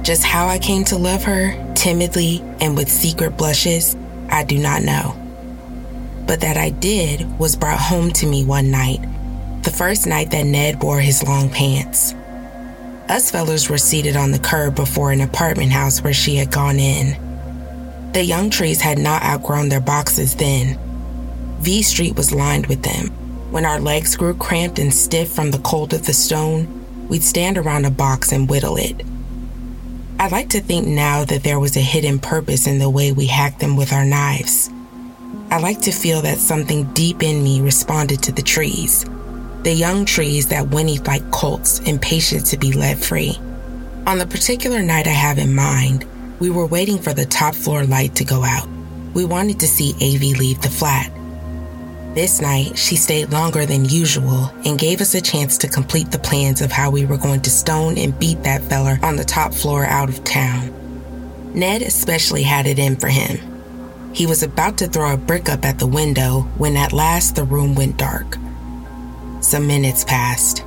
Just 0.03 0.25
how 0.25 0.47
I 0.47 0.59
came 0.59 0.83
to 0.85 0.97
love 0.97 1.23
her, 1.23 1.73
timidly 1.75 2.41
and 2.59 2.75
with 2.75 2.89
secret 2.89 3.37
blushes, 3.37 3.95
I 4.29 4.43
do 4.43 4.57
not 4.57 4.83
know. 4.83 5.15
But 6.27 6.41
that 6.41 6.57
I 6.57 6.71
did 6.71 7.39
was 7.39 7.55
brought 7.55 7.79
home 7.79 8.11
to 8.11 8.27
me 8.27 8.43
one 8.43 8.69
night, 8.69 8.99
the 9.63 9.71
first 9.71 10.07
night 10.07 10.31
that 10.31 10.45
Ned 10.45 10.83
wore 10.83 10.99
his 10.99 11.23
long 11.23 11.49
pants. 11.49 12.13
Us 13.07 13.31
fellows 13.31 13.69
were 13.69 13.77
seated 13.77 14.17
on 14.17 14.31
the 14.31 14.39
curb 14.39 14.75
before 14.75 15.13
an 15.13 15.21
apartment 15.21 15.71
house 15.71 16.01
where 16.01 16.13
she 16.13 16.35
had 16.35 16.51
gone 16.51 16.79
in. 16.79 18.11
The 18.11 18.25
young 18.25 18.49
trees 18.49 18.81
had 18.81 18.97
not 18.97 19.23
outgrown 19.23 19.69
their 19.69 19.79
boxes 19.79 20.35
then. 20.35 20.77
V 21.59 21.81
Street 21.81 22.15
was 22.15 22.33
lined 22.33 22.67
with 22.67 22.83
them. 22.83 23.07
When 23.51 23.65
our 23.65 23.79
legs 23.79 24.15
grew 24.15 24.33
cramped 24.35 24.79
and 24.79 24.93
stiff 24.93 25.31
from 25.31 25.51
the 25.51 25.59
cold 25.59 25.93
of 25.93 26.05
the 26.05 26.13
stone, 26.13 27.07
we'd 27.07 27.23
stand 27.23 27.57
around 27.57 27.85
a 27.85 27.91
box 27.91 28.31
and 28.31 28.49
whittle 28.49 28.77
it. 28.77 29.01
I 30.19 30.27
like 30.29 30.49
to 30.49 30.61
think 30.61 30.87
now 30.87 31.25
that 31.25 31.43
there 31.43 31.59
was 31.59 31.77
a 31.77 31.81
hidden 31.81 32.19
purpose 32.19 32.67
in 32.67 32.79
the 32.79 32.89
way 32.89 33.11
we 33.11 33.27
hacked 33.27 33.59
them 33.59 33.77
with 33.77 33.93
our 33.93 34.05
knives. 34.05 34.69
I 35.49 35.59
like 35.59 35.81
to 35.81 35.91
feel 35.91 36.21
that 36.23 36.39
something 36.39 36.91
deep 36.93 37.23
in 37.23 37.43
me 37.43 37.61
responded 37.61 38.21
to 38.23 38.31
the 38.31 38.41
trees, 38.41 39.05
the 39.63 39.73
young 39.73 40.05
trees 40.05 40.47
that 40.47 40.67
whinnied 40.67 41.07
like 41.07 41.29
colts, 41.31 41.79
impatient 41.81 42.45
to 42.47 42.57
be 42.57 42.73
let 42.73 42.97
free. 42.97 43.37
On 44.05 44.17
the 44.17 44.27
particular 44.27 44.81
night 44.81 45.07
I 45.07 45.11
have 45.11 45.37
in 45.37 45.53
mind, 45.55 46.05
we 46.39 46.49
were 46.49 46.65
waiting 46.65 46.99
for 46.99 47.13
the 47.13 47.25
top 47.25 47.55
floor 47.55 47.83
light 47.83 48.15
to 48.15 48.23
go 48.23 48.43
out. 48.43 48.67
We 49.13 49.25
wanted 49.25 49.59
to 49.61 49.67
see 49.67 49.93
Avey 49.93 50.37
leave 50.37 50.61
the 50.61 50.69
flat. 50.69 51.11
This 52.13 52.41
night, 52.41 52.77
she 52.77 52.95
stayed 52.95 53.31
longer 53.31 53.65
than 53.65 53.85
usual 53.85 54.51
and 54.65 54.79
gave 54.79 55.01
us 55.01 55.13
a 55.13 55.21
chance 55.21 55.57
to 55.59 55.67
complete 55.67 56.11
the 56.11 56.19
plans 56.19 56.61
of 56.61 56.71
how 56.71 56.89
we 56.89 57.05
were 57.05 57.17
going 57.17 57.41
to 57.41 57.49
stone 57.49 57.97
and 57.97 58.17
beat 58.17 58.41
that 58.43 58.63
feller 58.63 58.99
on 59.03 59.15
the 59.15 59.23
top 59.23 59.53
floor 59.53 59.85
out 59.85 60.09
of 60.09 60.23
town. 60.23 60.73
Ned 61.53 61.81
especially 61.81 62.43
had 62.43 62.65
it 62.65 62.79
in 62.79 62.95
for 62.95 63.07
him. 63.07 63.39
He 64.13 64.25
was 64.25 64.41
about 64.41 64.79
to 64.79 64.87
throw 64.87 65.13
a 65.13 65.17
brick 65.17 65.47
up 65.47 65.63
at 65.63 65.77
the 65.77 65.87
window 65.87 66.41
when 66.57 66.75
at 66.75 66.91
last 66.91 67.35
the 67.35 67.43
room 67.43 67.75
went 67.75 67.97
dark. 67.97 68.37
Some 69.41 69.67
minutes 69.67 70.03
passed. 70.03 70.63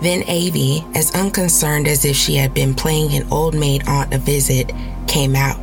Then 0.00 0.22
Avey, 0.22 0.84
as 0.96 1.14
unconcerned 1.14 1.86
as 1.86 2.04
if 2.04 2.16
she 2.16 2.36
had 2.36 2.54
been 2.54 2.74
playing 2.74 3.14
an 3.14 3.28
old 3.30 3.54
maid 3.54 3.86
aunt 3.86 4.14
a 4.14 4.18
visit, 4.18 4.72
came 5.06 5.36
out. 5.36 5.60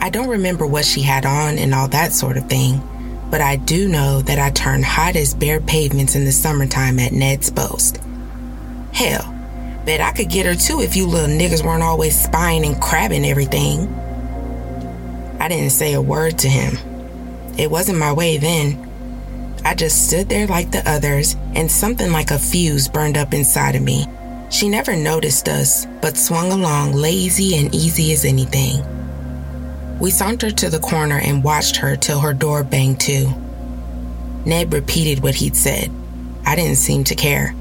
I 0.00 0.08
don't 0.08 0.28
remember 0.28 0.66
what 0.66 0.84
she 0.84 1.02
had 1.02 1.26
on 1.26 1.58
and 1.58 1.74
all 1.74 1.88
that 1.88 2.12
sort 2.12 2.36
of 2.36 2.48
thing, 2.48 2.80
but 3.30 3.40
I 3.40 3.56
do 3.56 3.88
know 3.88 4.22
that 4.22 4.38
I 4.38 4.50
turned 4.50 4.84
hot 4.84 5.16
as 5.16 5.34
bare 5.34 5.60
pavements 5.60 6.14
in 6.14 6.24
the 6.24 6.32
summertime 6.32 6.98
at 6.98 7.12
Ned's 7.12 7.50
boast. 7.50 8.00
Hell, 8.92 9.34
bet 9.84 10.00
I 10.00 10.12
could 10.12 10.30
get 10.30 10.46
her 10.46 10.54
too 10.54 10.80
if 10.80 10.96
you 10.96 11.06
little 11.06 11.34
niggas 11.34 11.64
weren't 11.64 11.82
always 11.82 12.18
spying 12.18 12.64
and 12.64 12.80
crabbing 12.80 13.26
everything. 13.26 13.88
I 15.40 15.48
didn't 15.48 15.70
say 15.70 15.94
a 15.94 16.00
word 16.02 16.38
to 16.40 16.48
him. 16.48 16.76
It 17.58 17.70
wasn't 17.70 17.98
my 17.98 18.12
way 18.12 18.38
then. 18.38 18.84
I 19.64 19.74
just 19.74 20.08
stood 20.08 20.28
there 20.28 20.46
like 20.46 20.70
the 20.70 20.88
others, 20.88 21.36
and 21.54 21.70
something 21.70 22.10
like 22.10 22.30
a 22.30 22.38
fuse 22.38 22.88
burned 22.88 23.18
up 23.18 23.34
inside 23.34 23.74
of 23.74 23.82
me. 23.82 24.06
She 24.50 24.68
never 24.68 24.96
noticed 24.96 25.48
us, 25.48 25.86
but 26.00 26.16
swung 26.16 26.52
along 26.52 26.92
lazy 26.92 27.56
and 27.58 27.74
easy 27.74 28.12
as 28.12 28.24
anything. 28.24 28.82
We 30.00 30.12
sauntered 30.12 30.56
to 30.58 30.70
the 30.70 30.78
corner 30.78 31.18
and 31.18 31.42
watched 31.42 31.76
her 31.78 31.96
till 31.96 32.20
her 32.20 32.32
door 32.32 32.62
banged 32.62 33.00
to. 33.00 33.34
Ned 34.46 34.72
repeated 34.72 35.24
what 35.24 35.34
he'd 35.34 35.56
said. 35.56 35.90
I 36.46 36.54
didn't 36.54 36.76
seem 36.76 37.02
to 37.04 37.16
care. 37.16 37.52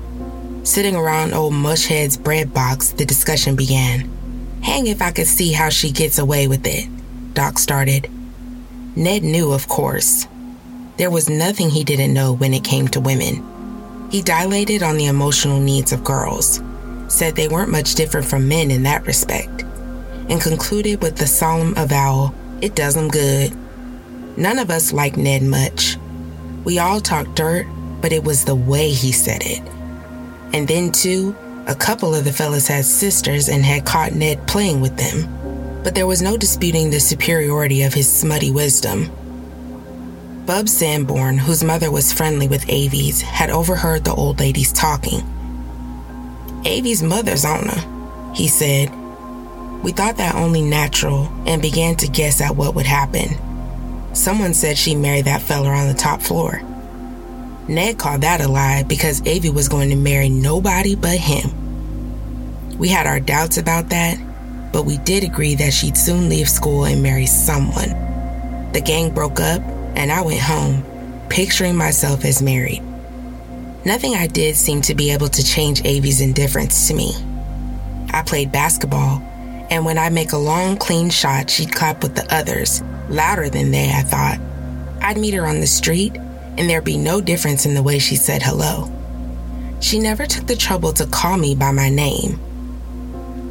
Sitting 0.63 0.95
around 0.95 1.33
old 1.33 1.53
Mushhead's 1.53 2.15
bread 2.15 2.53
box, 2.53 2.91
the 2.91 3.05
discussion 3.05 3.55
began. 3.55 4.07
Hang 4.61 4.85
if 4.85 5.01
I 5.01 5.11
could 5.11 5.25
see 5.25 5.51
how 5.51 5.69
she 5.69 5.91
gets 5.91 6.19
away 6.19 6.47
with 6.47 6.67
it, 6.67 6.87
Doc 7.33 7.57
started. 7.57 8.07
Ned 8.95 9.23
knew, 9.23 9.51
of 9.51 9.67
course. 9.67 10.27
There 10.97 11.09
was 11.09 11.29
nothing 11.29 11.71
he 11.71 11.83
didn't 11.83 12.13
know 12.13 12.33
when 12.33 12.53
it 12.53 12.63
came 12.63 12.87
to 12.89 12.99
women. 12.99 13.43
He 14.11 14.21
dilated 14.21 14.83
on 14.83 14.97
the 14.97 15.07
emotional 15.07 15.59
needs 15.59 15.91
of 15.91 16.03
girls, 16.03 16.61
said 17.07 17.35
they 17.35 17.47
weren't 17.47 17.71
much 17.71 17.95
different 17.95 18.27
from 18.27 18.47
men 18.47 18.69
in 18.69 18.83
that 18.83 19.07
respect 19.07 19.66
and 20.29 20.41
concluded 20.41 21.01
with 21.01 21.17
the 21.17 21.27
solemn 21.27 21.73
avowal 21.77 22.33
it 22.61 22.75
does 22.75 22.95
him 22.95 23.07
good. 23.07 23.55
None 24.35 24.59
of 24.59 24.71
us 24.71 24.91
liked 24.91 25.17
Ned 25.17 25.43
much. 25.43 25.97
We 26.63 26.79
all 26.79 26.99
talked 26.99 27.35
dirt, 27.35 27.67
but 28.01 28.11
it 28.11 28.23
was 28.23 28.45
the 28.45 28.55
way 28.55 28.89
he 28.89 29.11
said 29.11 29.43
it. 29.43 29.61
And 30.53 30.67
then, 30.67 30.91
too, 30.91 31.35
a 31.67 31.75
couple 31.75 32.15
of 32.15 32.23
the 32.23 32.33
fellas 32.33 32.67
had 32.67 32.85
sisters 32.85 33.47
and 33.47 33.63
had 33.63 33.85
caught 33.85 34.13
Ned 34.13 34.47
playing 34.47 34.81
with 34.81 34.97
them. 34.97 35.83
But 35.83 35.93
there 35.93 36.07
was 36.07 36.21
no 36.21 36.35
disputing 36.35 36.89
the 36.89 36.99
superiority 36.99 37.83
of 37.83 37.93
his 37.93 38.11
smutty 38.11 38.51
wisdom. 38.51 39.11
Bub 40.45 40.67
Sanborn, 40.67 41.37
whose 41.37 41.63
mother 41.63 41.91
was 41.91 42.13
friendly 42.13 42.47
with 42.47 42.65
Avey's, 42.67 43.21
had 43.21 43.49
overheard 43.49 44.03
the 44.03 44.13
old 44.13 44.39
ladies 44.39 44.71
talking. 44.71 45.21
Avey's 46.65 47.03
mother's 47.03 47.45
on 47.45 47.67
her, 47.67 48.33
he 48.33 48.47
said, 48.47 48.89
we 49.83 49.91
thought 49.91 50.17
that 50.17 50.35
only 50.35 50.61
natural 50.61 51.31
and 51.45 51.61
began 51.61 51.95
to 51.95 52.07
guess 52.07 52.41
at 52.41 52.55
what 52.55 52.75
would 52.75 52.85
happen. 52.85 53.37
Someone 54.13 54.53
said 54.53 54.77
she 54.77 54.95
married 54.95 55.25
that 55.25 55.41
feller 55.41 55.71
on 55.71 55.87
the 55.87 55.93
top 55.93 56.21
floor. 56.21 56.61
Ned 57.67 57.99
called 57.99 58.21
that 58.21 58.41
a 58.41 58.47
lie 58.47 58.83
because 58.83 59.21
Avey 59.21 59.53
was 59.53 59.69
going 59.69 59.89
to 59.89 59.95
marry 59.95 60.29
nobody 60.29 60.95
but 60.95 61.17
him. 61.17 62.77
We 62.77 62.89
had 62.89 63.07
our 63.07 63.19
doubts 63.19 63.57
about 63.57 63.89
that, 63.89 64.17
but 64.71 64.85
we 64.85 64.97
did 64.99 65.23
agree 65.23 65.55
that 65.55 65.73
she'd 65.73 65.97
soon 65.97 66.29
leave 66.29 66.49
school 66.49 66.85
and 66.85 67.03
marry 67.03 67.25
someone. 67.25 67.89
The 68.73 68.81
gang 68.81 69.13
broke 69.13 69.39
up, 69.39 69.61
and 69.95 70.11
I 70.11 70.21
went 70.21 70.39
home, 70.39 70.83
picturing 71.29 71.75
myself 71.75 72.23
as 72.25 72.41
married. 72.41 72.83
Nothing 73.85 74.15
I 74.15 74.27
did 74.27 74.55
seemed 74.55 74.83
to 74.85 74.95
be 74.95 75.11
able 75.11 75.29
to 75.29 75.43
change 75.43 75.81
Avey's 75.83 76.21
indifference 76.21 76.87
to 76.87 76.93
me. 76.93 77.13
I 78.11 78.21
played 78.21 78.51
basketball 78.51 79.21
and 79.69 79.85
when 79.85 79.97
I 79.97 80.09
make 80.09 80.31
a 80.31 80.37
long, 80.37 80.77
clean 80.77 81.09
shot, 81.09 81.49
she'd 81.49 81.73
clap 81.73 82.03
with 82.03 82.15
the 82.15 82.33
others, 82.33 82.81
louder 83.09 83.49
than 83.49 83.71
they, 83.71 83.91
I 83.91 84.01
thought. 84.01 84.39
I'd 85.01 85.17
meet 85.17 85.33
her 85.33 85.45
on 85.45 85.59
the 85.59 85.67
street, 85.67 86.15
and 86.15 86.69
there'd 86.69 86.83
be 86.83 86.97
no 86.97 87.21
difference 87.21 87.65
in 87.65 87.73
the 87.73 87.83
way 87.83 87.99
she 87.99 88.15
said 88.15 88.41
hello. 88.41 88.91
She 89.79 89.99
never 89.99 90.25
took 90.25 90.47
the 90.47 90.55
trouble 90.55 90.93
to 90.93 91.05
call 91.05 91.37
me 91.37 91.53
by 91.53 91.71
my 91.71 91.89
name. 91.89 92.39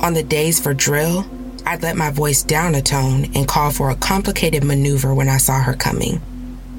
On 0.01 0.15
the 0.15 0.23
days 0.23 0.59
for 0.61 0.75
drill, 0.75 1.27
I'd 1.65 1.83
let 1.83 1.97
my 1.97 2.11
voice 2.11 2.43
down 2.43 2.75
a 2.75 2.83
tone 2.83 3.27
and 3.35 3.49
call 3.49 3.71
for 3.71 3.91
a 3.91 3.97
complicated 3.97 4.65
maneuver 4.65 5.15
when 5.15 5.29
I 5.29 5.39
saw 5.39 5.61
her 5.63 5.75
coming. 5.75 6.21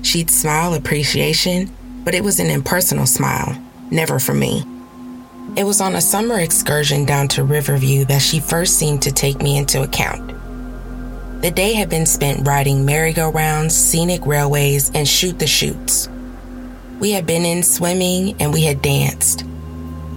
She'd 0.02 0.30
smile 0.30 0.74
appreciation, 0.74 1.72
but 2.04 2.16
it 2.16 2.24
was 2.24 2.40
an 2.40 2.50
impersonal 2.50 3.06
smile, 3.06 3.62
never 3.92 4.20
for 4.20 4.34
me. 4.34 4.64
It 5.56 5.64
was 5.66 5.82
on 5.82 5.96
a 5.96 6.02
summer 6.02 6.40
excursion 6.40 7.06
down 7.06 7.30
to 7.30 7.44
Riverview 7.44 8.06
that 8.06 8.22
she 8.22 8.40
first 8.40 8.78
seemed 8.78 9.02
to 9.04 9.12
take 9.12 9.42
me 9.42 9.58
into 9.58 9.82
account. 9.82 10.34
The 11.42 11.52
day 11.52 11.74
had 11.74 11.90
been 11.90 12.06
spent 12.06 12.48
riding 12.48 12.86
merry-go-rounds, 12.86 13.76
scenic 13.76 14.26
railways, 14.26 14.92
and 14.94 15.08
shoot 15.08 15.40
the 15.40 15.48
chutes. 15.48 16.10
We 17.00 17.12
had 17.12 17.26
been 17.26 17.46
in 17.46 17.64
swimming 17.64 18.36
and 18.40 18.52
we 18.52 18.64
had 18.64 18.82
danced. 18.82 19.46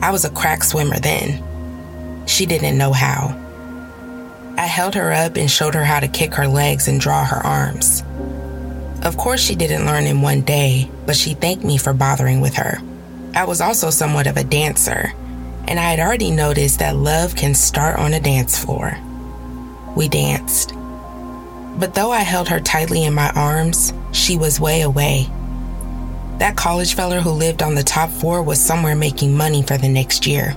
I 0.02 0.10
was 0.10 0.24
a 0.24 0.30
crack 0.30 0.64
swimmer 0.64 0.98
then. 0.98 2.26
She 2.26 2.46
didn't 2.46 2.78
know 2.78 2.92
how. 2.92 3.36
I 4.58 4.66
held 4.66 4.94
her 4.94 5.12
up 5.12 5.36
and 5.36 5.50
showed 5.50 5.74
her 5.74 5.84
how 5.84 6.00
to 6.00 6.08
kick 6.08 6.34
her 6.34 6.48
legs 6.48 6.88
and 6.88 7.00
draw 7.00 7.24
her 7.24 7.38
arms. 7.46 8.02
Of 9.02 9.16
course, 9.16 9.40
she 9.40 9.54
didn't 9.54 9.86
learn 9.86 10.04
in 10.04 10.20
one 10.20 10.42
day, 10.42 10.90
but 11.06 11.16
she 11.16 11.34
thanked 11.34 11.64
me 11.64 11.78
for 11.78 11.94
bothering 11.94 12.40
with 12.40 12.54
her. 12.56 12.78
I 13.34 13.44
was 13.44 13.60
also 13.60 13.90
somewhat 13.90 14.26
of 14.26 14.36
a 14.36 14.44
dancer, 14.44 15.12
and 15.70 15.78
I 15.78 15.90
had 15.90 16.00
already 16.00 16.32
noticed 16.32 16.80
that 16.80 16.96
love 16.96 17.36
can 17.36 17.54
start 17.54 17.96
on 17.96 18.12
a 18.12 18.18
dance 18.18 18.58
floor. 18.58 18.98
We 19.94 20.08
danced. 20.08 20.74
But 21.78 21.94
though 21.94 22.10
I 22.10 22.20
held 22.22 22.48
her 22.48 22.58
tightly 22.58 23.04
in 23.04 23.14
my 23.14 23.30
arms, 23.30 23.92
she 24.10 24.36
was 24.36 24.58
way 24.58 24.80
away. 24.80 25.30
That 26.38 26.56
college 26.56 26.94
feller 26.94 27.20
who 27.20 27.30
lived 27.30 27.62
on 27.62 27.76
the 27.76 27.84
top 27.84 28.10
floor 28.10 28.42
was 28.42 28.60
somewhere 28.60 28.96
making 28.96 29.36
money 29.36 29.62
for 29.62 29.78
the 29.78 29.88
next 29.88 30.26
year. 30.26 30.56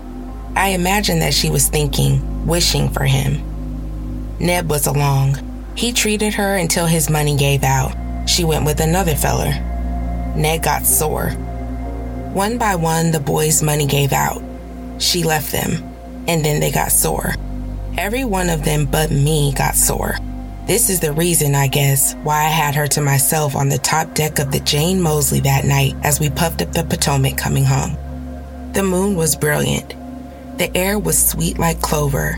I 0.56 0.70
imagined 0.70 1.22
that 1.22 1.36
she 1.36 1.52
was 1.52 1.68
thinking, 1.68 2.48
wishing 2.48 2.90
for 2.90 3.04
him. 3.04 3.44
Ned 4.40 4.68
was 4.68 4.88
along. 4.88 5.38
He 5.76 5.94
treated 5.94 6.34
her 6.34 6.56
until 6.56 6.88
his 6.88 7.08
money 7.08 7.38
gave 7.38 7.64
out. 7.64 7.96
She 8.28 8.44
went 8.44 8.66
with 8.66 8.80
another 8.80 9.16
feller. 9.16 9.52
Ned 10.36 10.64
got 10.64 10.88
sore. 10.88 11.30
One 12.34 12.58
by 12.58 12.74
one, 12.74 13.12
the 13.12 13.20
boys' 13.20 13.62
money 13.62 13.86
gave 13.86 14.12
out. 14.12 14.42
She 15.04 15.24
left 15.24 15.52
them, 15.52 15.84
and 16.30 16.46
then 16.46 16.62
they 16.62 16.72
got 16.72 16.94
sore. 16.94 17.36
Every 17.98 18.24
one 18.24 18.50
of 18.50 18.64
them 18.64 18.86
but 18.86 19.12
me 19.12 19.54
got 19.54 19.76
sore. 19.76 20.16
This 20.66 20.90
is 20.90 21.02
the 21.02 21.12
reason, 21.12 21.56
I 21.56 21.68
guess, 21.68 22.14
why 22.24 22.46
I 22.46 22.50
had 22.50 22.74
her 22.76 22.88
to 22.88 23.02
myself 23.02 23.54
on 23.54 23.68
the 23.68 23.78
top 23.78 24.14
deck 24.14 24.40
of 24.40 24.54
the 24.54 24.62
Jane 24.62 25.02
Moseley 25.02 25.42
that 25.42 25.66
night 25.66 25.94
as 26.04 26.22
we 26.22 26.30
puffed 26.30 26.62
up 26.62 26.72
the 26.72 26.86
Potomac 26.86 27.36
coming 27.38 27.66
home. 27.66 27.98
The 28.72 28.82
moon 28.82 29.18
was 29.18 29.36
brilliant. 29.36 29.94
The 30.58 30.76
air 30.76 30.98
was 30.98 31.22
sweet 31.22 31.60
like 31.60 31.82
clover, 31.82 32.38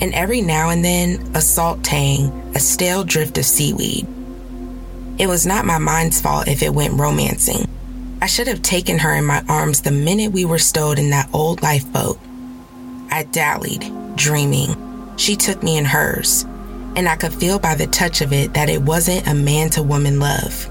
and 0.00 0.12
every 0.14 0.40
now 0.40 0.70
and 0.70 0.84
then 0.84 1.30
a 1.36 1.40
salt 1.40 1.84
tang, 1.84 2.32
a 2.56 2.58
stale 2.58 3.04
drift 3.04 3.38
of 3.38 3.44
seaweed. 3.44 4.04
It 5.16 5.28
was 5.28 5.46
not 5.46 5.64
my 5.64 5.78
mind's 5.78 6.20
fault 6.20 6.48
if 6.48 6.60
it 6.60 6.74
went 6.74 6.98
romancing. 6.98 7.68
I 8.24 8.26
should 8.26 8.46
have 8.46 8.62
taken 8.62 9.00
her 9.00 9.14
in 9.14 9.26
my 9.26 9.44
arms 9.50 9.82
the 9.82 9.90
minute 9.90 10.32
we 10.32 10.46
were 10.46 10.58
stowed 10.58 10.98
in 10.98 11.10
that 11.10 11.28
old 11.34 11.60
lifeboat. 11.60 12.18
I 13.10 13.24
dallied, 13.24 13.84
dreaming. 14.16 14.74
She 15.18 15.36
took 15.36 15.62
me 15.62 15.76
in 15.76 15.84
hers, 15.84 16.44
and 16.96 17.06
I 17.06 17.16
could 17.16 17.34
feel 17.34 17.58
by 17.58 17.74
the 17.74 17.86
touch 17.86 18.22
of 18.22 18.32
it 18.32 18.54
that 18.54 18.70
it 18.70 18.80
wasn't 18.80 19.28
a 19.28 19.34
man 19.34 19.68
to 19.72 19.82
woman 19.82 20.20
love. 20.20 20.66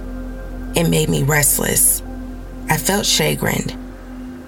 It 0.75 0.89
made 0.89 1.09
me 1.09 1.21
restless. 1.21 2.01
I 2.71 2.77
felt 2.77 3.05
chagrined. 3.05 3.77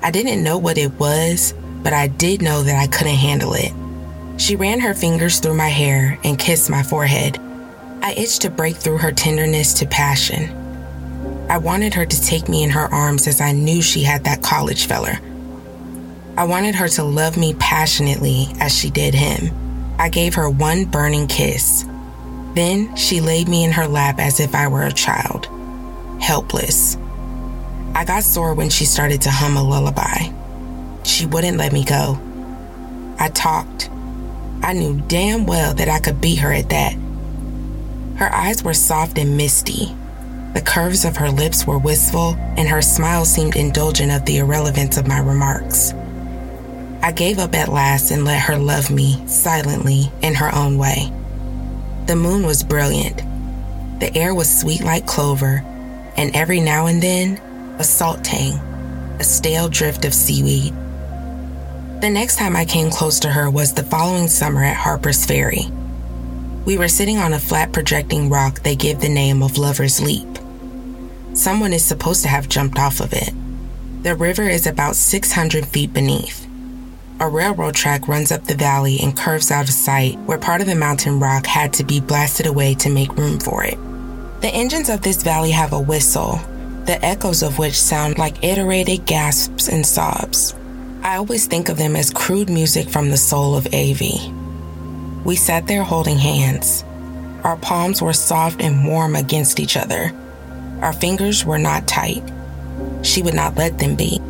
I 0.02 0.10
didn't 0.10 0.44
know 0.44 0.58
what 0.58 0.80
it 0.80 1.00
was, 1.00 1.54
but 1.84 1.94
I 1.94 2.08
did 2.08 2.42
know 2.42 2.64
that 2.64 2.82
I 2.82 2.88
couldn't 2.88 3.18
handle 3.18 3.54
it. 3.54 3.72
She 4.42 4.56
ran 4.56 4.80
her 4.80 4.96
fingers 4.96 5.40
through 5.40 5.54
my 5.54 5.70
hair 5.70 6.18
and 6.24 6.40
kissed 6.40 6.72
my 6.72 6.82
forehead. 6.82 7.38
I 8.02 8.14
itched 8.14 8.42
to 8.42 8.50
break 8.50 8.78
through 8.78 8.98
her 8.98 9.12
tenderness 9.12 9.76
to 9.76 9.86
passion. 9.86 10.65
I 11.48 11.60
wanted 11.60 11.94
her 11.94 12.06
to 12.06 12.22
take 12.22 12.50
me 12.50 12.64
in 12.64 12.72
her 12.72 12.92
arms 12.92 13.28
as 13.28 13.40
I 13.40 13.52
knew 13.52 13.82
she 13.82 14.04
had 14.04 14.24
that 14.24 14.42
college 14.42 14.88
feller. 14.88 15.20
I 16.38 16.44
wanted 16.44 16.76
her 16.76 16.88
to 16.90 17.04
love 17.04 17.38
me 17.38 17.54
passionately 17.54 18.48
as 18.60 18.76
she 18.76 18.90
did 18.90 19.14
him. 19.14 19.54
I 20.00 20.10
gave 20.10 20.36
her 20.36 20.50
one 20.50 20.86
burning 20.86 21.28
kiss. 21.28 21.86
Then 22.56 22.96
she 22.96 23.22
laid 23.22 23.48
me 23.48 23.64
in 23.64 23.72
her 23.74 23.88
lap 23.88 24.20
as 24.20 24.40
if 24.40 24.56
I 24.56 24.68
were 24.68 24.84
a 24.84 24.92
child, 24.92 25.48
helpless. 26.20 26.98
I 27.94 28.06
got 28.06 28.24
sore 28.24 28.54
when 28.56 28.70
she 28.70 28.86
started 28.86 29.22
to 29.22 29.32
hum 29.32 29.56
a 29.56 29.64
lullaby. 29.64 30.32
She 31.04 31.28
wouldn't 31.28 31.58
let 31.58 31.72
me 31.72 31.86
go. 31.86 32.20
I 33.20 33.30
talked. 33.30 33.90
I 34.64 34.74
knew 34.74 35.00
damn 35.08 35.46
well 35.46 35.76
that 35.76 35.90
I 35.90 36.00
could 36.00 36.20
beat 36.20 36.40
her 36.40 36.52
at 36.52 36.70
that. 36.70 36.96
Her 38.16 38.34
eyes 38.34 38.64
were 38.64 38.74
soft 38.74 39.18
and 39.18 39.38
misty. 39.38 39.96
The 40.56 40.62
curves 40.62 41.04
of 41.04 41.18
her 41.18 41.30
lips 41.30 41.68
were 41.68 41.78
wistful, 41.78 42.36
and 42.56 42.70
her 42.70 42.82
smile 42.82 43.26
seemed 43.26 43.58
indulgent 43.58 44.10
of 44.14 44.24
the 44.24 44.38
irrelevance 44.38 44.96
of 44.96 45.06
my 45.06 45.20
remarks. 45.20 45.94
I 47.04 47.12
gave 47.12 47.40
up 47.40 47.54
at 47.54 47.68
last 47.68 48.10
and 48.10 48.24
let 48.24 48.40
her 48.44 48.58
love 48.58 48.90
me 48.90 49.22
silently 49.28 50.10
in 50.22 50.34
her 50.36 50.56
own 50.56 50.78
way. 50.78 51.12
The 52.06 52.16
moon 52.16 52.46
was 52.46 52.64
brilliant. 52.64 53.18
The 54.00 54.18
air 54.18 54.34
was 54.34 54.60
sweet 54.62 54.82
like 54.82 55.06
clover, 55.06 55.62
and 56.16 56.34
every 56.34 56.62
now 56.62 56.86
and 56.86 57.04
then, 57.04 57.38
a 57.78 57.84
salt 57.84 58.24
tang, 58.24 58.54
a 59.20 59.26
stale 59.26 59.68
drift 59.68 60.06
of 60.06 60.14
seaweed. 60.14 60.74
The 62.00 62.10
next 62.10 62.38
time 62.38 62.56
I 62.56 62.64
came 62.64 62.92
close 62.92 63.20
to 63.20 63.30
her 63.30 63.50
was 63.50 63.74
the 63.74 63.84
following 63.84 64.30
summer 64.30 64.64
at 64.64 64.78
Harper's 64.78 65.26
Ferry. 65.26 65.66
We 66.66 66.78
were 66.78 66.88
sitting 66.88 67.18
on 67.18 67.34
a 67.34 67.40
flat 67.40 67.74
projecting 67.74 68.30
rock 68.30 68.62
they 68.62 68.78
give 68.78 69.02
the 69.02 69.10
name 69.10 69.44
of 69.44 69.58
Lover's 69.58 70.02
Leap. 70.02 70.45
Someone 71.36 71.74
is 71.74 71.84
supposed 71.84 72.24
to 72.24 72.30
have 72.30 72.48
jumped 72.48 72.80
off 72.80 73.02
of 73.02 73.12
it. 73.12 73.34
The 74.04 74.16
river 74.16 74.44
is 74.44 74.66
about 74.66 74.96
600 74.96 75.68
feet 75.68 75.92
beneath. 75.92 76.48
A 77.20 77.28
railroad 77.28 77.76
track 77.76 78.08
runs 78.08 78.32
up 78.32 78.46
the 78.46 78.56
valley 78.56 79.00
and 79.02 79.18
curves 79.18 79.52
out 79.52 79.68
of 79.68 79.74
sight 79.74 80.18
where 80.20 80.38
part 80.38 80.62
of 80.62 80.68
the 80.68 80.76
mountain 80.76 81.20
rock 81.20 81.46
had 81.46 81.74
to 81.74 81.84
be 81.84 82.00
blasted 82.00 82.46
away 82.46 82.74
to 82.76 82.90
make 82.90 83.18
room 83.18 83.38
for 83.40 83.66
it. 83.66 83.78
The 84.40 84.48
engines 84.48 84.88
of 84.90 85.02
this 85.02 85.24
valley 85.24 85.52
have 85.52 85.74
a 85.74 85.80
whistle, 85.80 86.40
the 86.86 87.04
echoes 87.04 87.44
of 87.44 87.60
which 87.60 87.82
sound 87.82 88.18
like 88.18 88.42
iterated 88.42 89.06
gasps 89.06 89.68
and 89.68 89.86
sobs. 89.86 90.56
I 91.04 91.18
always 91.18 91.48
think 91.48 91.68
of 91.68 91.78
them 91.78 91.98
as 91.98 92.12
crude 92.12 92.50
music 92.50 92.90
from 92.90 93.10
the 93.10 93.18
soul 93.18 93.58
of 93.58 93.66
Avey. 93.66 94.34
We 95.26 95.36
sat 95.36 95.68
there 95.68 95.84
holding 95.84 96.18
hands. 96.18 96.86
Our 97.44 97.58
palms 97.58 98.02
were 98.02 98.14
soft 98.14 98.62
and 98.62 98.88
warm 98.88 99.18
against 99.18 99.60
each 99.60 99.76
other. 99.76 100.14
Our 100.82 100.94
fingers 100.94 101.46
were 101.46 101.58
not 101.58 101.88
tight. 101.88 102.24
She 103.04 103.22
would 103.22 103.34
not 103.34 103.56
let 103.56 103.78
them 103.80 103.96
be. 103.96 104.22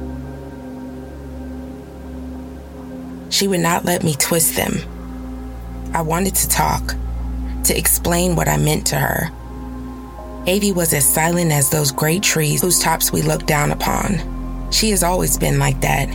She 3.29 3.47
would 3.47 3.59
not 3.59 3.85
let 3.85 4.03
me 4.03 4.15
twist 4.15 4.55
them. 4.55 4.77
I 5.93 6.01
wanted 6.01 6.35
to 6.35 6.49
talk, 6.49 6.95
to 7.63 7.77
explain 7.77 8.35
what 8.35 8.47
I 8.47 8.57
meant 8.57 8.87
to 8.87 8.95
her. 8.97 9.31
Avey 10.45 10.73
was 10.73 10.93
as 10.93 11.11
silent 11.11 11.51
as 11.51 11.69
those 11.69 11.91
great 11.91 12.21
trees 12.21 12.61
whose 12.61 12.79
tops 12.79 13.11
we 13.11 13.21
look 13.23 13.45
down 13.45 13.71
upon. 13.71 14.71
She 14.71 14.91
has 14.91 15.03
always 15.03 15.37
been 15.37 15.57
like 15.57 15.81
that, 15.81 16.07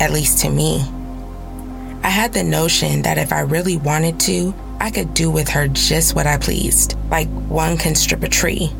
at 0.00 0.12
least 0.12 0.38
to 0.42 0.50
me. 0.50 0.80
I 2.02 2.10
had 2.10 2.32
the 2.32 2.44
notion 2.44 3.02
that 3.02 3.18
if 3.18 3.32
I 3.32 3.40
really 3.40 3.76
wanted 3.78 4.20
to, 4.20 4.54
I 4.80 4.90
could 4.90 5.14
do 5.14 5.30
with 5.30 5.48
her 5.48 5.68
just 5.68 6.14
what 6.14 6.26
I 6.26 6.36
pleased, 6.36 6.96
like 7.10 7.28
one 7.48 7.76
can 7.76 7.94
strip 7.94 8.22
a 8.22 8.28
tree. 8.28 8.70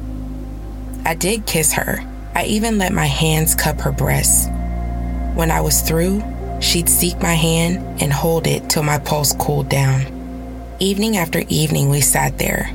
I 1.05 1.15
did 1.15 1.47
kiss 1.47 1.73
her. 1.73 1.99
I 2.35 2.45
even 2.45 2.79
let 2.79 2.93
my 2.93 3.07
hands 3.07 3.55
cup 3.55 3.81
her 3.81 3.93
breasts. 3.93 4.47
When 5.35 5.51
I 5.51 5.61
was 5.61 5.81
through, 5.81 6.23
she'd 6.61 6.89
seek 6.89 7.21
my 7.21 7.35
hand 7.35 8.03
and 8.03 8.13
hold 8.13 8.47
it 8.47 8.69
till 8.69 8.83
my 8.83 8.99
pulse 8.99 9.35
cooled 9.35 9.69
down. 9.69 10.07
Evening 10.81 11.17
after 11.17 11.43
evening, 11.49 11.89
we 11.89 12.01
sat 12.01 12.39
there. 12.39 12.71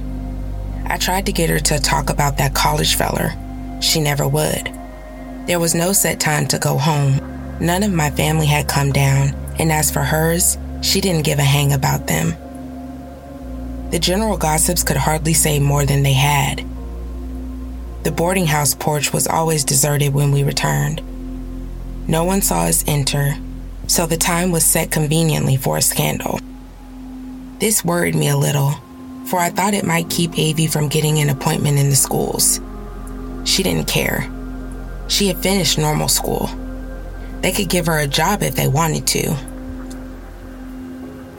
I 0.86 0.98
tried 0.98 1.26
to 1.28 1.32
get 1.32 1.50
her 1.50 1.60
to 1.60 1.80
talk 1.80 2.10
about 2.10 2.38
that 2.38 2.54
college 2.54 2.96
feller. 2.96 3.34
She 3.82 4.00
never 4.00 4.28
would. 4.28 4.72
There 5.46 5.60
was 5.60 5.76
no 5.76 5.94
set 5.94 6.20
time 6.20 6.48
to 6.48 6.60
go 6.60 6.78
home, 6.78 7.20
None 7.60 7.84
of 7.84 7.94
my 7.94 8.10
family 8.10 8.48
had 8.48 8.68
come 8.68 8.92
down, 8.92 9.34
and 9.60 9.72
as 9.72 9.92
for 9.92 10.02
hers, 10.02 10.58
she 10.82 11.00
didn't 11.00 11.24
give 11.24 11.40
a 11.40 11.44
hang 11.44 11.72
about 11.72 12.08
them. 12.08 12.36
The 13.92 14.00
general 14.00 14.38
gossips 14.38 14.84
could 14.84 14.98
hardly 14.98 15.34
say 15.34 15.60
more 15.60 15.86
than 15.86 16.04
they 16.04 16.14
had. 16.14 16.66
The 18.04 18.12
boarding 18.12 18.48
house 18.48 18.76
porch 18.76 19.14
was 19.14 19.28
always 19.28 19.64
deserted 19.64 20.14
when 20.14 20.32
we 20.32 20.44
returned. 20.44 21.02
No 22.06 22.26
one 22.26 22.42
saw 22.42 22.64
us 22.64 22.84
enter, 22.86 23.36
so 23.88 24.06
the 24.06 24.18
time 24.18 24.52
was 24.52 24.66
set 24.66 24.92
conveniently 24.92 25.56
for 25.56 25.78
a 25.78 25.82
scandal. 25.82 26.40
This 27.60 27.86
worried 27.86 28.16
me 28.16 28.28
a 28.28 28.36
little, 28.36 28.76
for 29.28 29.40
I 29.40 29.50
thought 29.52 29.74
it 29.74 29.86
might 29.86 30.10
keep 30.10 30.32
Avey 30.32 30.70
from 30.70 30.90
getting 30.90 31.20
an 31.20 31.30
appointment 31.30 31.80
in 31.80 31.90
the 31.90 31.96
schools. 31.96 32.60
She 33.46 33.64
didn't 33.64 33.88
care. 33.88 34.30
She 35.08 35.28
had 35.28 35.38
finished 35.38 35.78
normal 35.78 36.10
school. 36.10 36.50
They 37.40 37.54
could 37.54 37.70
give 37.70 37.86
her 37.86 38.00
a 38.00 38.08
job 38.08 38.44
if 38.44 38.56
they 38.56 38.68
wanted 38.68 39.08
to. 39.08 39.34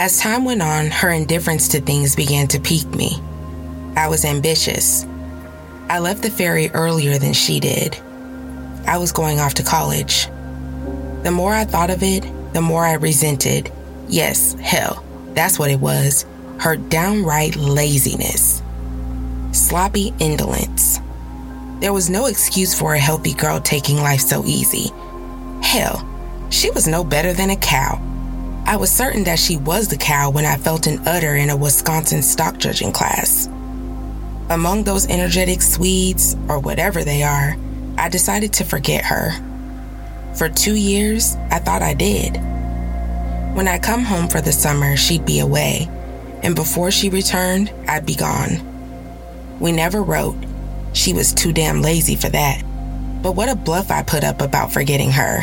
As 0.00 0.18
time 0.18 0.46
went 0.46 0.62
on, 0.62 0.86
her 0.86 1.10
indifference 1.10 1.68
to 1.68 1.80
things 1.82 2.16
began 2.16 2.46
to 2.48 2.60
pique 2.60 2.88
me. 2.88 3.20
I 3.96 4.08
was 4.08 4.24
ambitious. 4.24 5.04
I 5.88 5.98
left 5.98 6.22
the 6.22 6.30
ferry 6.30 6.70
earlier 6.70 7.18
than 7.18 7.32
she 7.32 7.60
did. 7.60 7.96
I 8.86 8.98
was 8.98 9.12
going 9.12 9.40
off 9.40 9.54
to 9.54 9.62
college. 9.62 10.26
The 11.22 11.30
more 11.30 11.54
I 11.54 11.64
thought 11.64 11.90
of 11.90 12.02
it, 12.02 12.22
the 12.52 12.60
more 12.60 12.84
I 12.84 12.94
resented. 12.94 13.70
Yes, 14.08 14.54
hell, 14.54 15.04
that's 15.34 15.58
what 15.58 15.70
it 15.70 15.80
was 15.80 16.26
her 16.58 16.76
downright 16.76 17.56
laziness. 17.56 18.62
Sloppy 19.52 20.14
indolence. 20.18 21.00
There 21.80 21.92
was 21.92 22.08
no 22.08 22.26
excuse 22.26 22.74
for 22.74 22.94
a 22.94 22.98
healthy 22.98 23.34
girl 23.34 23.60
taking 23.60 23.98
life 23.98 24.20
so 24.20 24.44
easy. 24.44 24.90
Hell, 25.62 26.08
she 26.50 26.70
was 26.70 26.86
no 26.86 27.04
better 27.04 27.32
than 27.32 27.50
a 27.50 27.56
cow. 27.56 28.00
I 28.66 28.76
was 28.76 28.90
certain 28.90 29.24
that 29.24 29.38
she 29.38 29.56
was 29.58 29.88
the 29.88 29.98
cow 29.98 30.30
when 30.30 30.46
I 30.46 30.56
felt 30.56 30.86
an 30.86 31.06
udder 31.06 31.34
in 31.34 31.50
a 31.50 31.56
Wisconsin 31.56 32.22
stock 32.22 32.56
judging 32.56 32.92
class. 32.92 33.48
Among 34.54 34.84
those 34.84 35.08
energetic 35.08 35.60
Swedes, 35.62 36.36
or 36.48 36.60
whatever 36.60 37.02
they 37.02 37.24
are, 37.24 37.56
I 37.98 38.08
decided 38.08 38.52
to 38.52 38.64
forget 38.64 39.04
her. 39.04 39.32
For 40.36 40.48
two 40.48 40.76
years, 40.76 41.34
I 41.50 41.58
thought 41.58 41.82
I 41.82 41.92
did. 41.92 42.36
When 43.56 43.66
I 43.66 43.80
come 43.80 44.04
home 44.04 44.28
for 44.28 44.40
the 44.40 44.52
summer, 44.52 44.96
she'd 44.96 45.26
be 45.26 45.40
away, 45.40 45.88
and 46.44 46.54
before 46.54 46.92
she 46.92 47.10
returned, 47.10 47.72
I'd 47.88 48.06
be 48.06 48.14
gone. 48.14 49.58
We 49.58 49.72
never 49.72 50.04
wrote. 50.04 50.36
She 50.92 51.12
was 51.12 51.34
too 51.34 51.52
damn 51.52 51.82
lazy 51.82 52.14
for 52.14 52.28
that. 52.28 52.62
But 53.24 53.34
what 53.34 53.48
a 53.48 53.56
bluff 53.56 53.90
I 53.90 54.04
put 54.04 54.22
up 54.22 54.40
about 54.40 54.72
forgetting 54.72 55.10
her. 55.10 55.42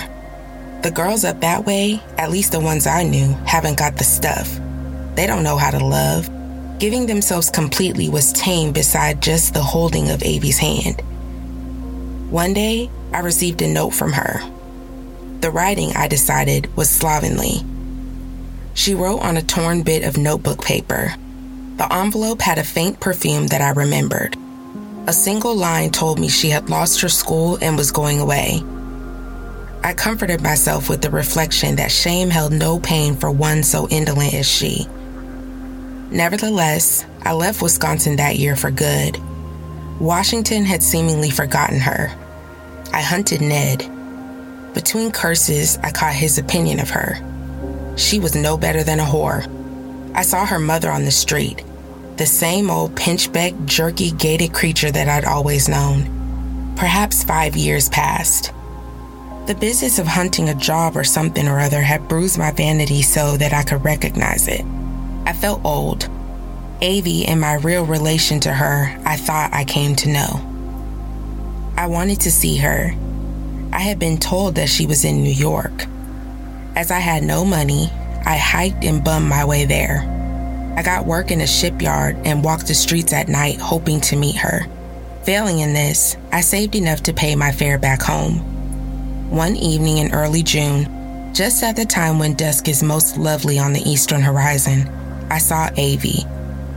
The 0.84 0.92
girls 0.92 1.26
up 1.26 1.42
that 1.42 1.66
way, 1.66 2.02
at 2.18 2.32
least 2.32 2.54
the 2.54 2.62
ones 2.62 2.88
I 2.88 3.04
knew, 3.04 3.34
haven't 3.46 3.78
got 3.78 3.98
the 3.98 4.06
stuff. 4.06 4.58
They 5.16 5.28
don't 5.28 5.44
know 5.44 5.58
how 5.58 5.72
to 5.72 5.86
love. 5.86 6.30
Giving 6.82 7.06
themselves 7.06 7.52
completely 7.52 8.10
was 8.10 8.34
tame 8.34 8.72
beside 8.72 9.22
just 9.22 9.54
the 9.54 9.62
holding 9.62 10.10
of 10.10 10.22
Avey's 10.22 10.58
hand. 10.58 11.00
One 12.32 12.56
day, 12.56 12.90
I 13.14 13.20
received 13.20 13.62
a 13.62 13.68
note 13.68 13.92
from 13.92 14.14
her. 14.14 14.42
The 15.42 15.52
writing, 15.52 15.92
I 15.96 16.08
decided, 16.08 16.76
was 16.76 16.90
slovenly. 16.90 17.64
She 18.74 18.96
wrote 18.96 19.20
on 19.20 19.38
a 19.38 19.44
torn 19.44 19.84
bit 19.84 20.04
of 20.04 20.18
notebook 20.18 20.66
paper. 20.66 21.14
The 21.78 21.94
envelope 21.94 22.42
had 22.42 22.58
a 22.58 22.64
faint 22.64 23.00
perfume 23.00 23.46
that 23.50 23.62
I 23.62 23.80
remembered. 23.80 24.36
A 25.06 25.14
single 25.14 25.56
line 25.56 25.92
told 25.92 26.18
me 26.18 26.30
she 26.30 26.50
had 26.50 26.72
lost 26.72 27.02
her 27.02 27.10
school 27.10 27.60
and 27.62 27.78
was 27.78 27.92
going 27.92 28.20
away. 28.20 28.64
I 29.84 29.94
comforted 29.94 30.42
myself 30.42 30.90
with 30.90 31.04
the 31.04 31.12
reflection 31.12 31.76
that 31.76 31.92
shame 31.92 32.32
held 32.32 32.54
no 32.54 32.80
pain 32.80 33.16
for 33.18 33.30
one 33.30 33.62
so 33.62 33.88
indolent 33.90 34.34
as 34.34 34.50
she. 34.50 34.88
Nevertheless, 36.12 37.06
I 37.24 37.34
left 37.34 37.62
Wisconsin 37.62 38.18
that 38.18 38.38
year 38.38 38.56
for 38.56 38.70
good. 38.70 39.18
Washington 40.00 40.66
had 40.66 40.84
seemingly 40.84 41.30
forgotten 41.30 41.80
her. 41.80 42.12
I 42.94 43.02
hunted 43.02 43.42
Ned. 43.42 43.80
Between 44.74 45.12
curses, 45.12 45.78
I 45.78 45.92
caught 45.92 46.14
his 46.14 46.38
opinion 46.38 46.80
of 46.80 46.90
her. 46.90 47.18
She 47.98 48.20
was 48.20 48.36
no 48.36 48.58
better 48.58 48.84
than 48.84 49.00
a 49.00 49.06
whore. 49.06 49.48
I 50.14 50.24
saw 50.24 50.46
her 50.46 50.60
mother 50.60 50.92
on 50.92 51.06
the 51.06 51.12
street 51.12 51.64
the 52.22 52.28
same 52.28 52.70
old 52.70 52.94
pinchbeck, 52.94 53.66
jerky, 53.66 54.12
gated 54.12 54.54
creature 54.54 54.92
that 54.92 55.10
I'd 55.10 55.26
always 55.26 55.68
known. 55.68 56.76
Perhaps 56.76 57.24
five 57.24 57.56
years 57.56 57.90
passed. 57.90 58.54
The 59.48 59.58
business 59.60 59.98
of 59.98 60.06
hunting 60.06 60.48
a 60.48 60.54
job 60.54 60.96
or 60.96 61.04
something 61.04 61.48
or 61.48 61.60
other 61.60 61.82
had 61.82 62.08
bruised 62.08 62.38
my 62.38 62.52
vanity 62.52 63.02
so 63.02 63.38
that 63.38 63.54
I 63.54 63.64
could 63.64 63.84
recognize 63.84 64.48
it. 64.48 64.64
I 65.26 65.34
felt 65.34 65.64
old. 65.64 66.10
Avey 66.82 67.28
and 67.28 67.40
my 67.40 67.56
real 67.56 67.86
relation 67.86 68.40
to 68.42 68.54
her, 68.54 68.98
I 69.06 69.18
thought 69.18 69.54
I 69.54 69.66
came 69.66 69.96
to 69.98 70.10
know. 70.10 70.48
I 71.78 71.88
wanted 71.88 72.22
to 72.22 72.32
see 72.32 72.58
her. 72.58 72.92
I 73.72 73.80
had 73.80 74.00
been 74.00 74.18
told 74.18 74.56
that 74.56 74.70
she 74.70 74.86
was 74.86 75.06
in 75.06 75.24
New 75.24 75.32
York. 75.34 75.86
As 76.76 76.92
I 76.92 77.00
had 77.00 77.24
no 77.24 77.46
money, 77.46 77.90
I 78.26 78.38
hiked 78.38 78.84
and 78.84 79.04
bummed 79.04 79.28
my 79.28 79.46
way 79.46 79.66
there. 79.66 80.08
I 80.76 80.84
got 80.84 81.06
work 81.06 81.32
in 81.32 81.42
a 81.42 81.48
shipyard 81.48 82.18
and 82.26 82.44
walked 82.44 82.68
the 82.68 82.74
streets 82.74 83.14
at 83.14 83.28
night 83.28 83.60
hoping 83.60 84.02
to 84.02 84.16
meet 84.16 84.38
her. 84.38 84.66
Failing 85.24 85.60
in 85.60 85.74
this, 85.74 86.18
I 86.32 86.42
saved 86.42 86.76
enough 86.76 87.04
to 87.04 87.14
pay 87.14 87.36
my 87.36 87.52
fare 87.52 87.78
back 87.78 88.02
home. 88.02 88.40
One 89.30 89.56
evening 89.56 90.00
in 90.00 90.14
early 90.14 90.44
June, 90.44 91.34
just 91.34 91.64
at 91.64 91.76
the 91.76 91.86
time 91.86 92.20
when 92.20 92.34
dusk 92.34 92.68
is 92.68 92.84
most 92.84 93.18
lovely 93.18 93.60
on 93.60 93.74
the 93.74 93.88
eastern 93.90 94.22
horizon, 94.22 94.90
I 95.32 95.38
saw 95.38 95.70
Avey, 95.70 96.28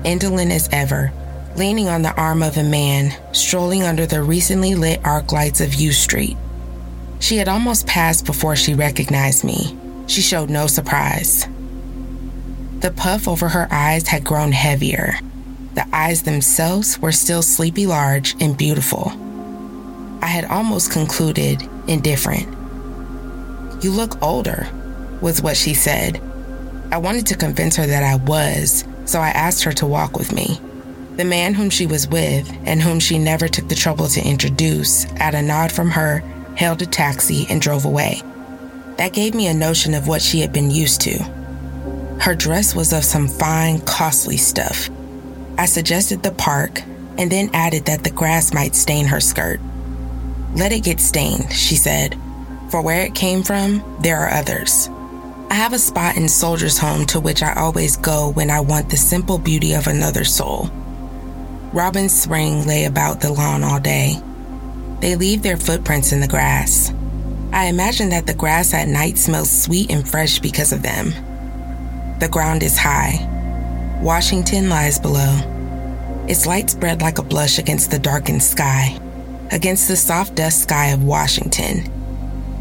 indolent 0.04 0.52
as 0.52 0.68
ever, 0.70 1.12
leaning 1.56 1.88
on 1.88 2.02
the 2.02 2.14
arm 2.14 2.40
of 2.40 2.56
a 2.56 2.62
man, 2.62 3.12
strolling 3.32 3.82
under 3.82 4.06
the 4.06 4.22
recently 4.22 4.76
lit 4.76 5.04
arc 5.04 5.32
lights 5.32 5.60
of 5.60 5.74
U 5.74 5.90
Street. 5.90 6.36
She 7.18 7.38
had 7.38 7.48
almost 7.48 7.88
passed 7.88 8.24
before 8.24 8.54
she 8.54 8.74
recognized 8.74 9.42
me. 9.42 9.76
She 10.06 10.20
showed 10.20 10.50
no 10.50 10.68
surprise. 10.68 11.48
The 12.78 12.92
puff 12.92 13.26
over 13.26 13.48
her 13.48 13.66
eyes 13.72 14.06
had 14.06 14.22
grown 14.22 14.52
heavier. 14.52 15.18
The 15.74 15.88
eyes 15.92 16.22
themselves 16.22 16.96
were 17.00 17.10
still 17.10 17.42
sleepy 17.42 17.86
large 17.86 18.36
and 18.40 18.56
beautiful. 18.56 19.10
I 20.22 20.26
had 20.26 20.44
almost 20.44 20.92
concluded 20.92 21.60
indifferent. 21.88 22.46
You 23.82 23.90
look 23.90 24.22
older, 24.22 24.68
was 25.20 25.42
what 25.42 25.56
she 25.56 25.74
said. 25.74 26.22
I 26.94 26.98
wanted 26.98 27.26
to 27.26 27.36
convince 27.36 27.74
her 27.74 27.86
that 27.88 28.04
I 28.04 28.14
was, 28.24 28.84
so 29.04 29.18
I 29.18 29.30
asked 29.30 29.64
her 29.64 29.72
to 29.72 29.86
walk 29.86 30.16
with 30.16 30.32
me. 30.32 30.60
The 31.16 31.24
man 31.24 31.52
whom 31.52 31.68
she 31.68 31.86
was 31.86 32.06
with, 32.06 32.48
and 32.64 32.80
whom 32.80 33.00
she 33.00 33.18
never 33.18 33.48
took 33.48 33.68
the 33.68 33.74
trouble 33.74 34.06
to 34.06 34.24
introduce, 34.24 35.04
at 35.16 35.34
a 35.34 35.42
nod 35.42 35.72
from 35.72 35.90
her, 35.90 36.20
hailed 36.54 36.82
a 36.82 36.86
taxi 36.86 37.48
and 37.50 37.60
drove 37.60 37.84
away. 37.84 38.22
That 38.98 39.12
gave 39.12 39.34
me 39.34 39.48
a 39.48 39.54
notion 39.54 39.92
of 39.92 40.06
what 40.06 40.22
she 40.22 40.38
had 40.38 40.52
been 40.52 40.70
used 40.70 41.00
to. 41.00 41.18
Her 42.20 42.36
dress 42.36 42.76
was 42.76 42.92
of 42.92 43.02
some 43.02 43.26
fine, 43.26 43.80
costly 43.80 44.36
stuff. 44.36 44.88
I 45.58 45.66
suggested 45.66 46.22
the 46.22 46.30
park 46.30 46.80
and 47.18 47.28
then 47.28 47.50
added 47.54 47.86
that 47.86 48.04
the 48.04 48.10
grass 48.10 48.54
might 48.54 48.76
stain 48.76 49.06
her 49.06 49.20
skirt. 49.20 49.58
Let 50.54 50.70
it 50.70 50.84
get 50.84 51.00
stained, 51.00 51.52
she 51.52 51.74
said. 51.74 52.16
For 52.70 52.80
where 52.80 53.00
it 53.00 53.16
came 53.16 53.42
from, 53.42 53.82
there 54.00 54.18
are 54.18 54.30
others. 54.30 54.88
I 55.54 55.58
have 55.58 55.72
a 55.72 55.78
spot 55.78 56.16
in 56.16 56.28
Soldier's 56.28 56.78
Home 56.78 57.06
to 57.06 57.20
which 57.20 57.40
I 57.40 57.54
always 57.54 57.96
go 57.96 58.28
when 58.32 58.50
I 58.50 58.58
want 58.58 58.90
the 58.90 58.96
simple 58.96 59.38
beauty 59.38 59.74
of 59.74 59.86
another 59.86 60.24
soul. 60.24 60.68
Robins 61.72 62.12
spring 62.12 62.66
lay 62.66 62.86
about 62.86 63.20
the 63.20 63.32
lawn 63.32 63.62
all 63.62 63.78
day. 63.78 64.20
They 64.98 65.14
leave 65.14 65.44
their 65.44 65.56
footprints 65.56 66.10
in 66.10 66.18
the 66.18 66.26
grass. 66.26 66.92
I 67.52 67.66
imagine 67.66 68.08
that 68.08 68.26
the 68.26 68.34
grass 68.34 68.74
at 68.74 68.88
night 68.88 69.16
smells 69.16 69.48
sweet 69.48 69.92
and 69.92 70.08
fresh 70.08 70.40
because 70.40 70.72
of 70.72 70.82
them. 70.82 71.10
The 72.18 72.28
ground 72.28 72.64
is 72.64 72.76
high. 72.76 73.20
Washington 74.02 74.68
lies 74.68 74.98
below. 74.98 75.38
Its 76.26 76.46
light 76.46 76.70
spread 76.70 77.00
like 77.00 77.18
a 77.18 77.22
blush 77.22 77.60
against 77.60 77.92
the 77.92 78.00
darkened 78.00 78.42
sky, 78.42 78.98
against 79.52 79.86
the 79.86 79.94
soft 79.94 80.34
dust 80.34 80.62
sky 80.62 80.88
of 80.88 81.04
Washington. 81.04 81.84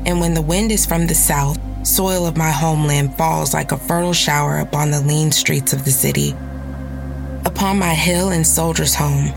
And 0.06 0.19
when 0.19 0.36
the 0.36 0.43
wind 0.43 0.71
is 0.71 0.86
from 0.86 1.08
the 1.08 1.15
south, 1.15 1.58
soil 1.83 2.25
of 2.25 2.37
my 2.37 2.51
homeland 2.51 3.15
falls 3.15 3.53
like 3.53 3.71
a 3.71 3.77
fertile 3.77 4.13
shower 4.13 4.57
upon 4.57 4.91
the 4.91 5.01
lean 5.01 5.31
streets 5.31 5.73
of 5.73 5.85
the 5.85 5.91
city. 5.91 6.31
Upon 7.45 7.77
my 7.77 7.93
hill 7.93 8.29
and 8.29 8.47
soldier's 8.47 8.95
home, 8.95 9.31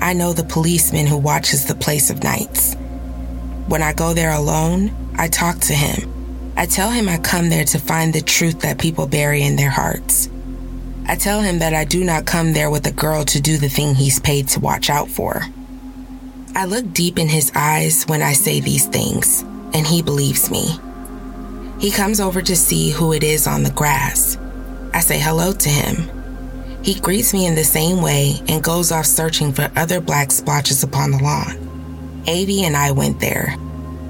I 0.00 0.12
know 0.12 0.32
the 0.32 0.44
policeman 0.44 1.06
who 1.06 1.16
watches 1.16 1.64
the 1.64 1.76
place 1.76 2.10
of 2.10 2.24
nights. 2.24 2.74
When 3.68 3.82
I 3.82 3.92
go 3.92 4.14
there 4.14 4.32
alone, 4.32 4.94
I 5.16 5.28
talk 5.28 5.58
to 5.60 5.74
him. 5.74 6.52
I 6.56 6.66
tell 6.66 6.90
him 6.90 7.08
I 7.08 7.18
come 7.18 7.48
there 7.48 7.64
to 7.64 7.78
find 7.78 8.12
the 8.12 8.20
truth 8.20 8.60
that 8.60 8.78
people 8.80 9.06
bury 9.06 9.42
in 9.42 9.56
their 9.56 9.70
hearts. 9.70 10.28
I 11.06 11.16
tell 11.16 11.40
him 11.40 11.60
that 11.60 11.72
I 11.72 11.84
do 11.84 12.04
not 12.04 12.26
come 12.26 12.52
there 12.52 12.70
with 12.70 12.86
a 12.86 12.92
girl 12.92 13.24
to 13.26 13.40
do 13.40 13.58
the 13.58 13.68
thing 13.68 13.94
he's 13.94 14.20
paid 14.20 14.48
to 14.48 14.60
watch 14.60 14.90
out 14.90 15.08
for. 15.08 15.42
I 16.54 16.66
look 16.66 16.92
deep 16.92 17.18
in 17.18 17.28
his 17.28 17.50
eyes 17.54 18.04
when 18.04 18.22
I 18.22 18.34
say 18.34 18.60
these 18.60 18.86
things, 18.86 19.42
and 19.72 19.86
he 19.86 20.02
believes 20.02 20.50
me. 20.50 20.78
He 21.82 21.90
comes 21.90 22.20
over 22.20 22.40
to 22.40 22.54
see 22.54 22.90
who 22.90 23.12
it 23.12 23.24
is 23.24 23.48
on 23.48 23.64
the 23.64 23.70
grass. 23.72 24.38
I 24.94 25.00
say 25.00 25.18
hello 25.18 25.50
to 25.52 25.68
him. 25.68 26.08
He 26.84 27.00
greets 27.00 27.34
me 27.34 27.44
in 27.44 27.56
the 27.56 27.64
same 27.64 28.00
way 28.00 28.40
and 28.46 28.62
goes 28.62 28.92
off 28.92 29.04
searching 29.04 29.52
for 29.52 29.68
other 29.74 30.00
black 30.00 30.30
splotches 30.30 30.84
upon 30.84 31.10
the 31.10 31.18
lawn. 31.18 32.22
Avey 32.28 32.62
and 32.62 32.76
I 32.76 32.92
went 32.92 33.18
there. 33.18 33.56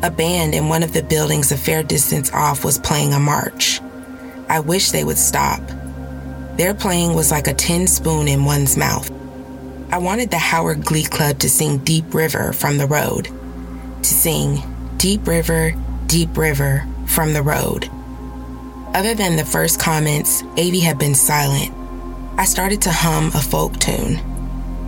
A 0.03 0.11
band 0.11 0.55
in 0.55 0.69
one 0.69 0.83
of 0.83 0.93
the 0.93 1.03
buildings 1.03 1.51
a 1.51 1.57
fair 1.57 1.83
distance 1.83 2.31
off 2.35 2.63
was 2.63 2.79
playing 2.79 3.15
a 3.15 3.19
march. 3.19 3.81
I 4.51 4.61
wish 4.61 4.91
they 4.91 5.05
would 5.05 5.17
stop. 5.17 5.63
Their 6.59 6.75
playing 6.75 7.15
was 7.15 7.31
like 7.31 7.47
a 7.47 7.55
tin 7.55 7.87
spoon 7.87 8.29
in 8.29 8.45
one's 8.45 8.77
mouth. 8.77 9.11
I 9.91 9.97
wanted 9.97 10.31
the 10.31 10.37
Howard 10.37 10.85
Glee 10.85 11.05
Club 11.05 11.39
to 11.39 11.49
sing 11.49 11.79
Deep 11.79 12.13
River 12.13 12.53
from 12.53 12.77
the 12.77 12.87
road. 12.87 13.31
To 14.03 14.13
sing 14.13 14.63
Deep 14.99 15.27
River, 15.27 15.73
Deep 16.07 16.37
River 16.37 16.87
from 17.13 17.35
the 17.35 17.43
road. 17.43 17.89
Other 18.95 19.15
than 19.15 19.37
the 19.37 19.45
first 19.45 19.79
comments, 19.79 20.43
Avey 20.57 20.81
had 20.81 20.99
been 20.99 21.15
silent. 21.15 21.73
I 22.39 22.45
started 22.45 22.83
to 22.83 22.91
hum 22.91 23.31
a 23.35 23.41
folk 23.41 23.79
tune. 23.79 24.21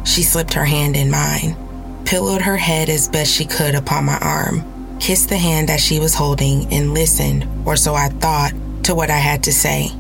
She 0.05 0.23
slipped 0.23 0.55
her 0.55 0.65
hand 0.65 0.97
in 0.97 1.11
mine, 1.11 1.57
pillowed 2.05 2.43
her 2.43 2.57
head 2.57 2.89
as 2.89 3.09
best 3.09 3.33
she 3.33 3.45
could 3.45 3.75
upon 3.75 4.05
my 4.05 4.19
arm, 4.19 4.99
kissed 5.01 5.29
the 5.29 5.39
hand 5.39 5.69
that 5.69 5.81
she 5.81 6.01
was 6.01 6.15
holding, 6.15 6.73
and 6.73 6.95
listened, 6.95 7.47
or 7.67 7.77
so 7.77 7.95
I 7.95 8.09
thought, 8.09 8.53
to 8.85 8.95
what 8.95 9.11
I 9.11 9.19
had 9.19 9.43
to 9.45 9.53
say. 9.53 9.91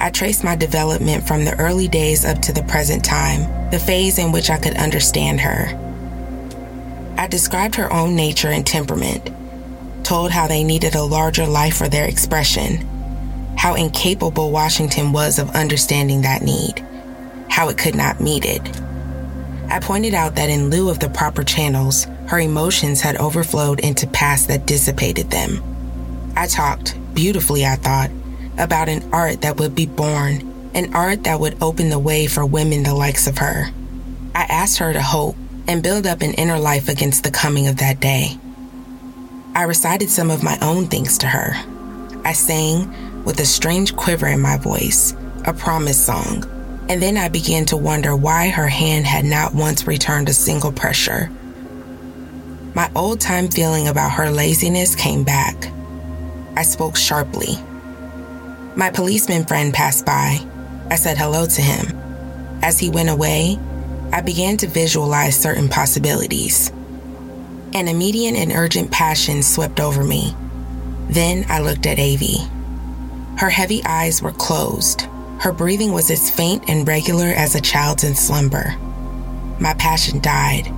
I 0.00 0.10
traced 0.10 0.44
my 0.44 0.56
development 0.56 1.26
from 1.26 1.44
the 1.44 1.58
early 1.58 1.88
days 1.88 2.24
up 2.24 2.40
to 2.42 2.52
the 2.52 2.62
present 2.64 3.04
time, 3.04 3.70
the 3.70 3.78
phase 3.78 4.18
in 4.18 4.32
which 4.32 4.50
I 4.50 4.58
could 4.58 4.76
understand 4.76 5.40
her. 5.40 5.80
I 7.16 7.26
described 7.26 7.76
her 7.76 7.92
own 7.92 8.14
nature 8.14 8.48
and 8.48 8.66
temperament, 8.66 9.30
told 10.04 10.30
how 10.30 10.46
they 10.46 10.62
needed 10.62 10.94
a 10.94 11.02
larger 11.02 11.46
life 11.46 11.76
for 11.76 11.88
their 11.88 12.06
expression, 12.06 12.76
how 13.56 13.74
incapable 13.74 14.50
Washington 14.50 15.12
was 15.12 15.38
of 15.38 15.50
understanding 15.50 16.22
that 16.22 16.42
need, 16.42 16.84
how 17.48 17.68
it 17.68 17.78
could 17.78 17.94
not 17.94 18.20
meet 18.20 18.44
it. 18.44 18.62
I 19.70 19.80
pointed 19.80 20.14
out 20.14 20.36
that 20.36 20.50
in 20.50 20.70
lieu 20.70 20.90
of 20.90 21.00
the 21.00 21.08
proper 21.08 21.42
channels, 21.42 22.06
her 22.26 22.38
emotions 22.38 23.00
had 23.00 23.16
overflowed 23.16 23.80
into 23.80 24.06
past 24.06 24.48
that 24.48 24.66
dissipated 24.66 25.30
them. 25.30 25.62
I 26.36 26.46
talked, 26.46 26.96
beautifully, 27.14 27.64
I 27.64 27.76
thought, 27.76 28.10
about 28.58 28.88
an 28.88 29.12
art 29.12 29.42
that 29.42 29.56
would 29.56 29.74
be 29.74 29.86
born, 29.86 30.70
an 30.74 30.94
art 30.94 31.24
that 31.24 31.40
would 31.40 31.62
open 31.62 31.88
the 31.88 31.98
way 31.98 32.26
for 32.26 32.44
women 32.44 32.82
the 32.82 32.94
likes 32.94 33.26
of 33.26 33.38
her. 33.38 33.70
I 34.34 34.42
asked 34.42 34.78
her 34.78 34.92
to 34.92 35.02
hope 35.02 35.36
and 35.66 35.82
build 35.82 36.06
up 36.06 36.20
an 36.20 36.34
inner 36.34 36.58
life 36.58 36.88
against 36.88 37.24
the 37.24 37.30
coming 37.30 37.68
of 37.68 37.78
that 37.78 38.00
day. 38.00 38.38
I 39.56 39.62
recited 39.62 40.10
some 40.10 40.30
of 40.30 40.42
my 40.42 40.58
own 40.62 40.86
things 40.88 41.18
to 41.18 41.28
her. 41.28 41.52
I 42.24 42.32
sang, 42.32 43.22
with 43.24 43.38
a 43.38 43.44
strange 43.46 43.94
quiver 43.94 44.26
in 44.26 44.40
my 44.40 44.56
voice, 44.56 45.14
a 45.44 45.52
promise 45.52 46.04
song, 46.04 46.44
and 46.88 47.00
then 47.00 47.16
I 47.16 47.28
began 47.28 47.64
to 47.66 47.76
wonder 47.76 48.16
why 48.16 48.48
her 48.48 48.66
hand 48.66 49.06
had 49.06 49.24
not 49.24 49.54
once 49.54 49.86
returned 49.86 50.28
a 50.28 50.34
single 50.34 50.72
pressure. 50.72 51.30
My 52.74 52.90
old 52.96 53.20
time 53.20 53.48
feeling 53.48 53.86
about 53.86 54.12
her 54.12 54.28
laziness 54.30 54.96
came 54.96 55.22
back. 55.22 55.70
I 56.56 56.62
spoke 56.62 56.96
sharply. 56.96 57.56
My 58.74 58.90
policeman 58.90 59.44
friend 59.44 59.72
passed 59.72 60.04
by. 60.04 60.40
I 60.90 60.96
said 60.96 61.16
hello 61.16 61.46
to 61.46 61.62
him. 61.62 61.96
As 62.60 62.80
he 62.80 62.90
went 62.90 63.08
away, 63.08 63.56
I 64.12 64.20
began 64.20 64.56
to 64.58 64.66
visualize 64.66 65.36
certain 65.38 65.68
possibilities. 65.68 66.72
An 67.74 67.88
immediate 67.88 68.36
and 68.36 68.52
urgent 68.52 68.92
passion 68.92 69.42
swept 69.42 69.80
over 69.80 70.04
me. 70.04 70.32
Then 71.08 71.44
I 71.48 71.58
looked 71.58 71.86
at 71.86 71.98
Avey. 71.98 72.48
Her 73.36 73.50
heavy 73.50 73.82
eyes 73.84 74.22
were 74.22 74.30
closed. 74.30 75.08
Her 75.40 75.50
breathing 75.50 75.92
was 75.92 76.08
as 76.08 76.30
faint 76.30 76.62
and 76.68 76.86
regular 76.86 77.26
as 77.26 77.56
a 77.56 77.60
child's 77.60 78.04
in 78.04 78.14
slumber. 78.14 78.76
My 79.58 79.74
passion 79.74 80.20
died. 80.20 80.72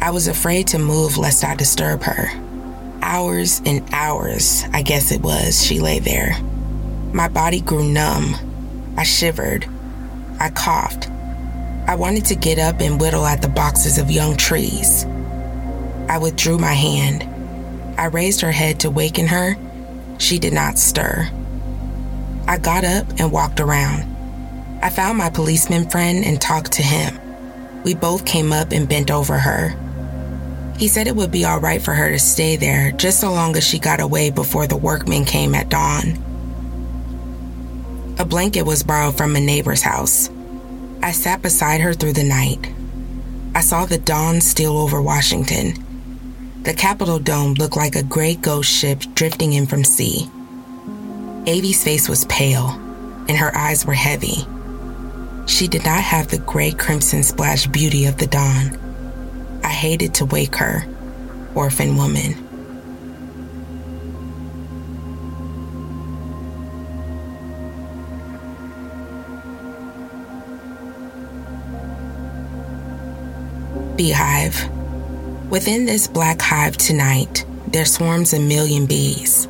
I 0.00 0.10
was 0.10 0.26
afraid 0.26 0.68
to 0.68 0.78
move 0.78 1.18
lest 1.18 1.44
I 1.44 1.54
disturb 1.54 2.02
her. 2.04 2.30
Hours 3.02 3.60
and 3.66 3.86
hours, 3.92 4.64
I 4.72 4.80
guess 4.80 5.12
it 5.12 5.20
was, 5.20 5.62
she 5.62 5.80
lay 5.80 5.98
there. 5.98 6.40
My 7.12 7.28
body 7.28 7.60
grew 7.60 7.84
numb. 7.84 8.36
I 8.96 9.02
shivered. 9.02 9.68
I 10.40 10.48
coughed. 10.48 11.10
I 11.86 11.94
wanted 11.94 12.24
to 12.26 12.36
get 12.36 12.58
up 12.58 12.80
and 12.80 12.98
whittle 12.98 13.26
at 13.26 13.42
the 13.42 13.48
boxes 13.48 13.98
of 13.98 14.10
young 14.10 14.38
trees. 14.38 15.04
I 16.08 16.18
withdrew 16.18 16.58
my 16.58 16.72
hand. 16.72 17.28
I 17.98 18.06
raised 18.06 18.40
her 18.40 18.52
head 18.52 18.80
to 18.80 18.90
waken 18.90 19.26
her. 19.28 19.56
She 20.18 20.38
did 20.38 20.52
not 20.52 20.78
stir. 20.78 21.30
I 22.46 22.58
got 22.58 22.84
up 22.84 23.06
and 23.18 23.32
walked 23.32 23.60
around. 23.60 24.02
I 24.82 24.90
found 24.90 25.18
my 25.18 25.30
policeman 25.30 25.88
friend 25.88 26.24
and 26.24 26.40
talked 26.40 26.72
to 26.72 26.82
him. 26.82 27.18
We 27.84 27.94
both 27.94 28.24
came 28.24 28.52
up 28.52 28.72
and 28.72 28.88
bent 28.88 29.10
over 29.10 29.38
her. 29.38 29.76
He 30.78 30.88
said 30.88 31.06
it 31.06 31.16
would 31.16 31.30
be 31.30 31.44
all 31.44 31.60
right 31.60 31.80
for 31.80 31.94
her 31.94 32.10
to 32.10 32.18
stay 32.18 32.56
there 32.56 32.92
just 32.92 33.20
so 33.20 33.30
long 33.30 33.56
as 33.56 33.64
she 33.64 33.78
got 33.78 34.00
away 34.00 34.30
before 34.30 34.66
the 34.66 34.76
workmen 34.76 35.24
came 35.24 35.54
at 35.54 35.68
dawn. 35.68 36.18
A 38.18 38.24
blanket 38.24 38.62
was 38.62 38.82
borrowed 38.82 39.16
from 39.16 39.36
a 39.36 39.40
neighbor's 39.40 39.82
house. 39.82 40.30
I 41.02 41.12
sat 41.12 41.42
beside 41.42 41.80
her 41.80 41.94
through 41.94 42.12
the 42.14 42.24
night. 42.24 42.72
I 43.54 43.60
saw 43.60 43.86
the 43.86 43.98
dawn 43.98 44.40
steal 44.40 44.76
over 44.76 45.00
Washington. 45.02 45.81
The 46.62 46.74
Capitol 46.74 47.18
dome 47.18 47.54
looked 47.54 47.76
like 47.76 47.96
a 47.96 48.04
gray 48.04 48.36
ghost 48.36 48.70
ship 48.70 49.00
drifting 49.14 49.52
in 49.52 49.66
from 49.66 49.82
sea. 49.82 50.30
Avey's 51.44 51.82
face 51.82 52.08
was 52.08 52.24
pale, 52.26 52.68
and 53.28 53.36
her 53.36 53.52
eyes 53.56 53.84
were 53.84 53.94
heavy. 53.94 54.46
She 55.48 55.66
did 55.66 55.84
not 55.84 56.00
have 56.00 56.28
the 56.28 56.38
gray 56.38 56.70
crimson 56.70 57.24
splash 57.24 57.66
beauty 57.66 58.04
of 58.06 58.18
the 58.18 58.28
dawn. 58.28 58.78
I 59.64 59.70
hated 59.70 60.14
to 60.14 60.24
wake 60.24 60.54
her, 60.54 60.86
orphan 61.56 61.96
woman. 61.96 62.38
Beehive. 73.96 74.81
Within 75.52 75.84
this 75.84 76.06
black 76.06 76.40
hive 76.40 76.78
tonight, 76.78 77.44
there 77.66 77.84
swarms 77.84 78.32
a 78.32 78.40
million 78.40 78.86
bees. 78.86 79.46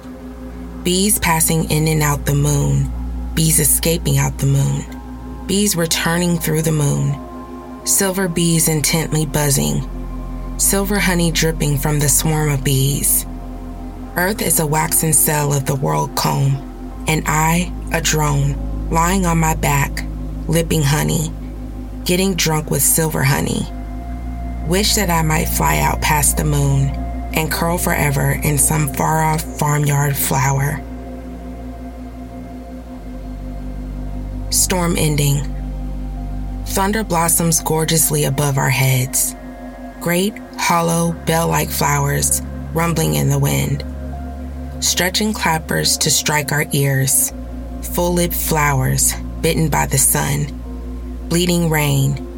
Bees 0.83 1.21
passing 1.21 1.71
in 1.71 1.87
and 1.87 2.03
out 2.03 2.27
the 2.27 2.35
moon, 2.35 2.91
bees 3.37 3.61
escaping 3.61 4.19
out 4.19 4.37
the 4.38 4.47
moon, 4.47 4.85
bees 5.47 5.77
returning 5.77 6.38
through 6.38 6.62
the 6.62 6.73
moon, 6.73 7.87
silver 7.87 8.27
bees 8.27 8.67
intently 8.69 9.27
buzzing, 9.27 9.88
silver 10.59 10.99
honey 10.99 11.31
dripping 11.31 11.79
from 11.79 12.01
the 12.01 12.09
swarm 12.09 12.51
of 12.51 12.65
bees. 12.65 13.25
Earth 14.17 14.43
is 14.43 14.59
a 14.59 14.67
waxen 14.67 15.12
cell 15.12 15.53
of 15.53 15.67
the 15.67 15.77
world 15.77 16.17
comb, 16.17 17.05
and 17.07 17.23
I, 17.29 17.73
a 17.93 18.01
drone, 18.01 18.91
lying 18.91 19.25
on 19.25 19.38
my 19.38 19.55
back, 19.55 20.05
lipping 20.49 20.83
honey, 20.83 21.31
getting 22.03 22.35
drunk 22.35 22.73
with 22.73 22.83
silver 22.83 23.23
honey. 23.23 23.69
Wish 24.66 24.94
that 24.94 25.11
I 25.11 25.22
might 25.22 25.46
fly 25.46 25.79
out 25.79 26.01
past 26.01 26.37
the 26.37 26.44
moon 26.44 26.88
and 27.35 27.51
curl 27.51 27.79
forever 27.79 28.31
in 28.31 28.59
some 28.59 28.92
far 28.94 29.22
off 29.22 29.42
farmyard 29.59 30.16
flower. 30.16 30.81
Storm 34.51 34.96
ending. 34.96 35.42
Thunder 36.66 37.03
blossoms 37.03 37.61
gorgeously 37.61 38.25
above 38.25 38.57
our 38.57 38.70
heads. 38.70 39.35
Great, 40.01 40.35
hollow, 40.57 41.12
bell 41.27 41.48
like 41.48 41.68
flowers 41.68 42.40
rumbling 42.72 43.14
in 43.14 43.31
the 43.31 43.38
wind. 43.38 43.85
Stretching 44.81 45.33
clappers 45.33 45.98
to 45.98 46.11
strike 46.11 46.53
our 46.53 46.66
ears. 46.72 47.33
Full 47.94 48.14
lipped 48.14 48.35
flowers 48.35 49.12
bitten 49.40 49.68
by 49.68 49.87
the 49.87 49.98
sun. 49.98 50.46
Bleeding 51.29 51.68
rain 51.68 52.32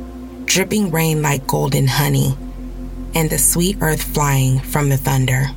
dripping 0.46 0.90
rain 0.90 1.22
like 1.22 1.46
golden 1.46 1.86
honey, 1.86 2.36
and 3.14 3.30
the 3.30 3.38
sweet 3.38 3.78
earth 3.80 4.02
flying 4.02 4.58
from 4.58 4.88
the 4.88 4.96
thunder. 4.96 5.48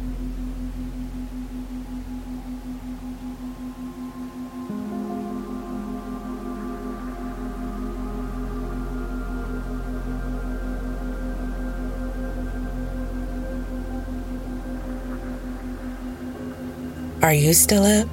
Are 17.21 17.34
you 17.34 17.54
still 17.54 17.84
up? 17.84 18.08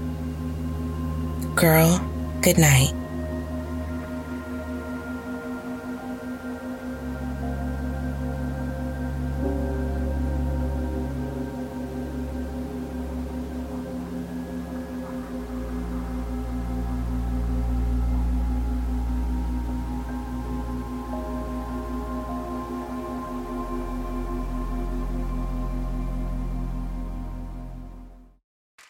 Girl, 1.54 2.00
good 2.42 2.58
night. 2.58 3.03